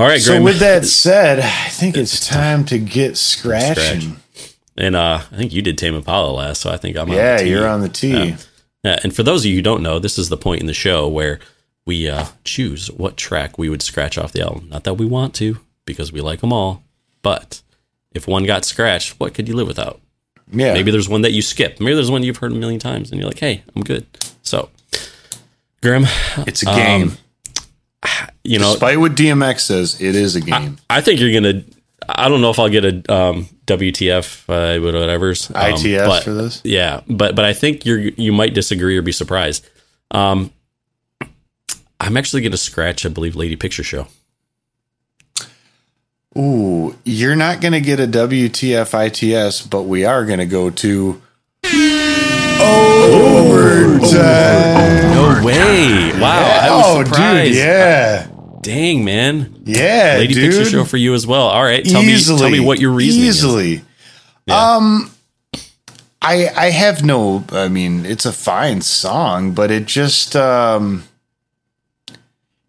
[0.00, 4.00] All right, So with that said, I think it's time to get scratching.
[4.32, 4.54] Scratch.
[4.78, 7.36] and uh, I think you did Tame Impala last, so I think I'm on Yeah,
[7.36, 7.50] the tee.
[7.50, 8.28] you're on the tee.
[8.28, 8.36] Yeah.
[8.82, 10.72] Yeah, and for those of you who don't know, this is the point in the
[10.72, 11.38] show where
[11.84, 14.68] we uh, choose what track we would scratch off the album.
[14.70, 16.82] Not that we want to, because we like them all,
[17.20, 17.60] but
[18.12, 20.00] if one got scratched, what could you live without?
[20.50, 21.78] Yeah, Maybe there's one that you skip.
[21.78, 24.06] Maybe there's one you've heard a million times, and you're like, "Hey, I'm good."
[24.42, 24.70] So,
[25.82, 26.06] Grim,
[26.38, 27.02] it's a game.
[27.10, 27.18] um,
[28.44, 30.78] you know, Despite what DMX says, it is a game.
[30.88, 31.64] I think you're gonna.
[32.08, 36.32] I don't know if I'll get a um, WTF, uh, whatever's um, ITS but- for
[36.32, 36.60] this.
[36.64, 39.68] Yeah, but but I think you're you might disagree or be surprised.
[40.10, 40.52] Um,
[42.00, 44.08] I'm actually going to scratch, I believe, Lady Picture Show.
[46.36, 50.70] Ooh, you're not going to get a WTF ITS, but we are going to go
[53.70, 56.12] No way!
[56.20, 57.52] Wow, I was Oh, surprised.
[57.52, 58.26] dude, yeah,
[58.62, 59.62] Dang, man.
[59.64, 60.50] yeah, Lady dude.
[60.52, 61.46] Picture Show for you as well.
[61.48, 63.36] All right, tell me, tell me what your reasoning is.
[63.38, 63.82] Easily.
[64.46, 64.74] Yeah.
[64.76, 65.10] Um,
[66.20, 67.44] I I have no.
[67.52, 71.04] I mean, it's a fine song, but it just um.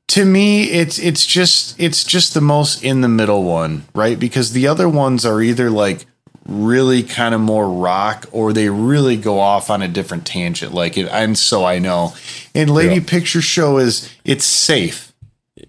[0.10, 4.20] To me, it's it's just it's just the most in the middle one, right?
[4.20, 6.06] Because the other ones are either like
[6.47, 10.73] really kind of more rock, or they really go off on a different tangent.
[10.73, 12.13] Like it, and so I know.
[12.55, 13.01] And Lady Yeah.
[13.05, 15.13] Picture Show is it's safe.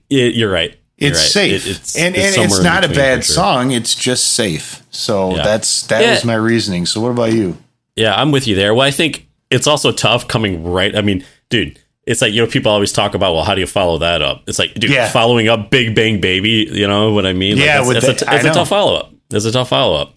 [0.09, 0.75] Yeah, you're right.
[0.99, 1.29] You're It's right.
[1.29, 3.35] safe, It- it's, and it's and it's not a bad sure.
[3.35, 3.73] song.
[3.73, 4.83] It's just safe.
[4.91, 5.43] So Yeah.
[5.43, 6.11] that's that Yeah.
[6.13, 6.87] was my reasoning.
[6.87, 7.59] So what about you?
[7.97, 8.73] Yeah, I'm with you there.
[8.75, 10.97] Well, I think it's also tough coming right.
[10.97, 13.67] I mean, dude, it's like, you know, people always talk about, well, how do you
[13.67, 14.43] follow that up?
[14.47, 15.09] It's like, dude, Yeah.
[15.11, 17.57] following up Big Bang Baby, you know what I mean?
[17.57, 19.13] Like, Yeah, that's, with that's, the- a, it's I a tough follow up.
[19.31, 20.17] It's a tough follow up.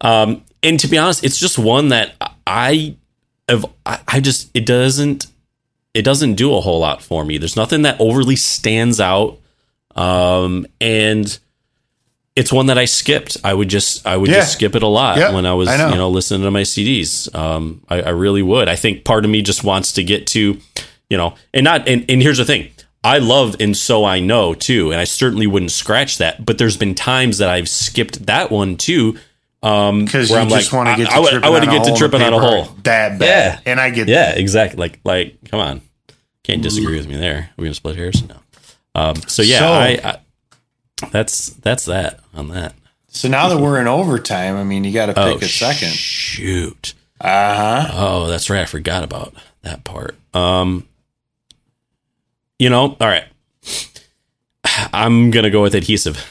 [0.00, 2.14] Um, and to be honest, it's just one that
[2.46, 2.96] I
[3.48, 5.26] have, I, just, it doesn't,
[5.94, 7.38] it doesn't do a whole lot for me.
[7.38, 9.38] There's nothing that overly stands out.
[9.94, 11.38] Um, and
[12.34, 13.38] it's one that I skipped.
[13.44, 14.40] I would just, I would Yeah.
[14.40, 15.88] just skip it a lot Yeah, when I was, I know.
[15.90, 17.34] you know, listening to my CDs.
[17.34, 18.68] Um, I, I really would.
[18.68, 20.58] I think part of me just wants to get to,
[21.08, 22.68] you know, and not, and, and here's the thing.
[23.02, 26.44] I love and so I know too, and I certainly wouldn't scratch that.
[26.44, 29.16] But there's been times that I've skipped that one too.
[29.66, 31.74] Um, Because you I'm just like, want to get I- to I I would on
[31.74, 32.64] get to tripping on a hole.
[32.84, 33.60] that bad.
[33.64, 33.70] Yeah.
[33.72, 34.38] and I get Yeah, that.
[34.38, 34.78] exactly.
[34.78, 35.80] Like, like, come on,
[36.44, 37.36] can't disagree with me there.
[37.38, 38.22] Are we gonna split hairs?
[38.28, 38.36] No.
[38.94, 40.18] Um, so yeah, So- I, I,
[41.10, 42.74] that's that's that on that.
[43.08, 45.88] So now that we're in overtime, I mean, you got to pick a second.
[45.92, 46.92] Shoot.
[47.20, 47.26] Uh
[47.86, 47.90] huh.
[47.94, 48.60] Oh, that's right.
[48.60, 50.16] I forgot about that part.
[50.34, 50.86] Um,
[52.58, 53.24] you know, all right.
[54.92, 56.30] I'm gonna go with adhesive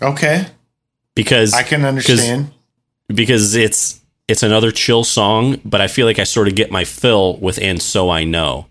[0.00, 0.46] Okay,
[1.22, 2.50] because I can understand.
[3.08, 6.84] because it's it's another chill song, but I feel like I sort of get my
[6.84, 8.66] fill with "and so I know."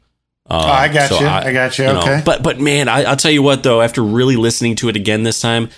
[0.50, 1.28] Um, Oh, I got you.
[1.28, 1.86] I got you.
[1.86, 2.22] Okay.
[2.26, 3.82] But but man, I, I'll tell you what though.
[3.82, 5.70] After really listening to it again this time,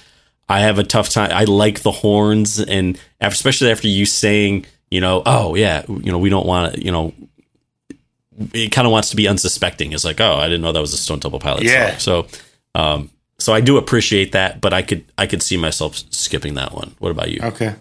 [0.47, 1.31] I have a tough time.
[1.33, 6.11] I like the horns, and after, especially after you saying, you know, oh yeah, you
[6.11, 7.13] know, we don't want to, you know,
[8.53, 9.91] it kind of wants to be unsuspecting.
[9.93, 11.97] It's like, oh, I didn't know that was a Stone Temple Pilots Yeah.
[11.97, 12.27] song.
[12.29, 12.39] So,
[12.79, 13.09] um,
[13.39, 16.95] so I do appreciate that, but I could I could see myself skipping that one.
[16.99, 17.39] What about you?
[17.41, 17.75] Okay.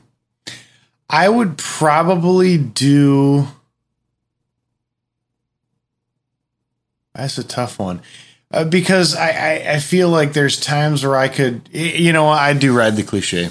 [1.10, 3.48] I would probably do.
[7.14, 8.00] That's a tough one.
[8.52, 12.52] uh, because I, I I feel like there's times where I could you know I
[12.52, 13.50] do ride the cliche.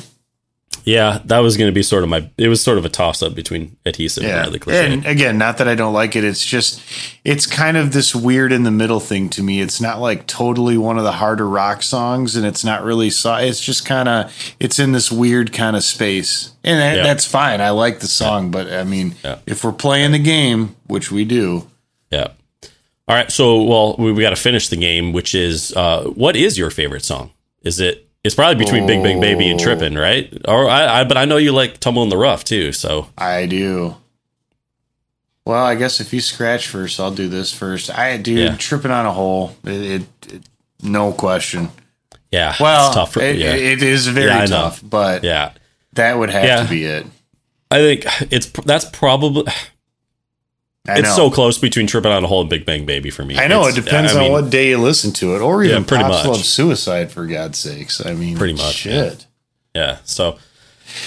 [0.88, 2.30] Yeah, that was going to be sort of my.
[2.38, 4.94] It was sort of a toss up between adhesive Yeah, and the cliche.
[4.94, 6.24] and again, not that I don't like it.
[6.24, 6.82] It's just
[7.26, 9.60] it's kind of this weird in the middle thing to me.
[9.60, 13.10] It's not like totally one of the harder rock songs, and it's not really.
[13.10, 17.04] So, it's just kind of it's in this weird kind of space, and that, Yeah.
[17.04, 17.60] that's fine.
[17.60, 19.40] I like the song, but I mean, Yeah.
[19.46, 21.68] if we're playing the game, which we do,
[22.12, 22.28] yeah.
[23.10, 23.30] All right.
[23.30, 26.70] So, well, we, we got to finish the game, which is uh, what is your
[26.70, 27.32] favorite song?
[27.62, 28.07] Is it?
[28.28, 29.63] It's probably between Big Bang Baby and oh.
[29.63, 30.30] Trippin', right?
[30.45, 32.73] Or I, I, but I know you like Tumble in the Rough too.
[32.73, 33.95] So I do.
[35.45, 37.89] Well, I guess if you scratch first, I'll do this first.
[37.89, 38.55] I dude, Yeah.
[38.57, 40.41] tripping on a hole, it, it, it
[40.84, 41.69] no question.
[42.30, 43.13] yeah, Well, it's tough.
[43.13, 45.53] For, it, yeah, it is very Yeah, tough, but yeah.
[45.93, 47.05] that would have to be it.
[47.71, 49.45] I think it's that's probably
[50.88, 51.16] I it's know.
[51.16, 53.38] so close between tripping on a Hole and Big Bang Baby for me.
[53.38, 55.64] I know It's- it depends I mean, on what day you listen to it, or
[55.64, 56.26] even Yeah, pretty Pops much.
[56.38, 58.06] Love Suicide for God's sakes.
[58.06, 59.26] I mean, Pretty much, shit.
[59.76, 59.98] Yeah.
[60.06, 60.38] So,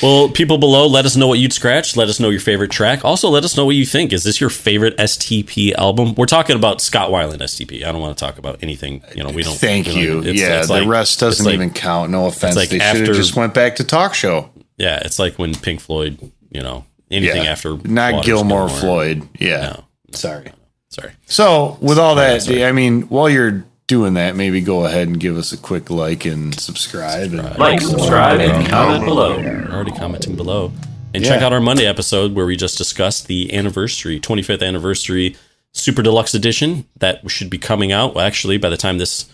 [0.03, 1.97] well, people below, let us know what you'd scratch.
[1.97, 3.05] Let us know your favorite track.
[3.05, 4.13] Also, let us know what you think.
[4.13, 6.15] Is this your favorite STP album?
[6.15, 7.83] We're talking about Scott Weiland STP.
[7.85, 9.03] I don't want to talk about anything.
[9.17, 9.57] You know, we don't.
[9.57, 10.19] Thank we don't- you.
[10.21, 12.11] it's- yeah, it's the like- rest doesn't like- even count.
[12.11, 12.55] No offense.
[12.55, 14.51] like they should have just went back to talk show.
[14.77, 16.19] Yeah, it's like when Pink Floyd.
[16.53, 17.51] You know, anything Yeah.
[17.53, 18.81] after not Waters Gilmour, Gilmour.
[18.81, 19.29] Floyd.
[19.39, 19.61] Yeah.
[19.61, 19.85] No.
[20.13, 20.53] Sorry.
[20.89, 21.13] Sorry.
[21.27, 22.65] So, with all that, sorry.
[22.65, 26.25] I mean, while you're doing that, maybe go ahead and give us a quick like
[26.25, 27.33] and subscribe.
[27.33, 29.39] And Like, subscribe, and comment below.
[29.39, 30.73] You're already commenting below.
[31.13, 35.37] And check out our Monday episode where we just discussed the anniversary, 25th anniversary
[35.73, 38.15] Super Deluxe Edition that should be coming out.
[38.15, 39.27] Well, actually, by the time this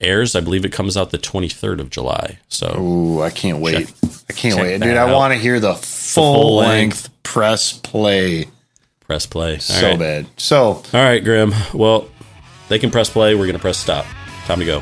[0.00, 2.38] airs, I believe it comes out the 23rd of July.
[2.48, 3.92] So, Ooh, I can't wait.
[4.28, 4.78] I can't wait.
[4.78, 8.46] that Dude, I want to hear the full, full length, press play
[9.12, 9.54] press play.
[9.54, 9.98] All so right.
[9.98, 10.26] bad.
[10.38, 11.52] So, All right, Grim.
[11.74, 12.08] Well,
[12.68, 13.34] they can press play.
[13.34, 14.06] We're going to press stop.
[14.46, 14.80] Time to go.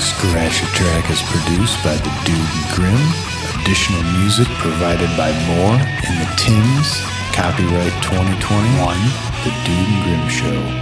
[0.00, 3.62] Scratch a Track is produced by the Dude and Grim.
[3.62, 7.02] Additional music provided by Moore and the Tings.
[7.32, 8.98] Copyright 2021,
[9.44, 10.81] The Dude and Grim Show.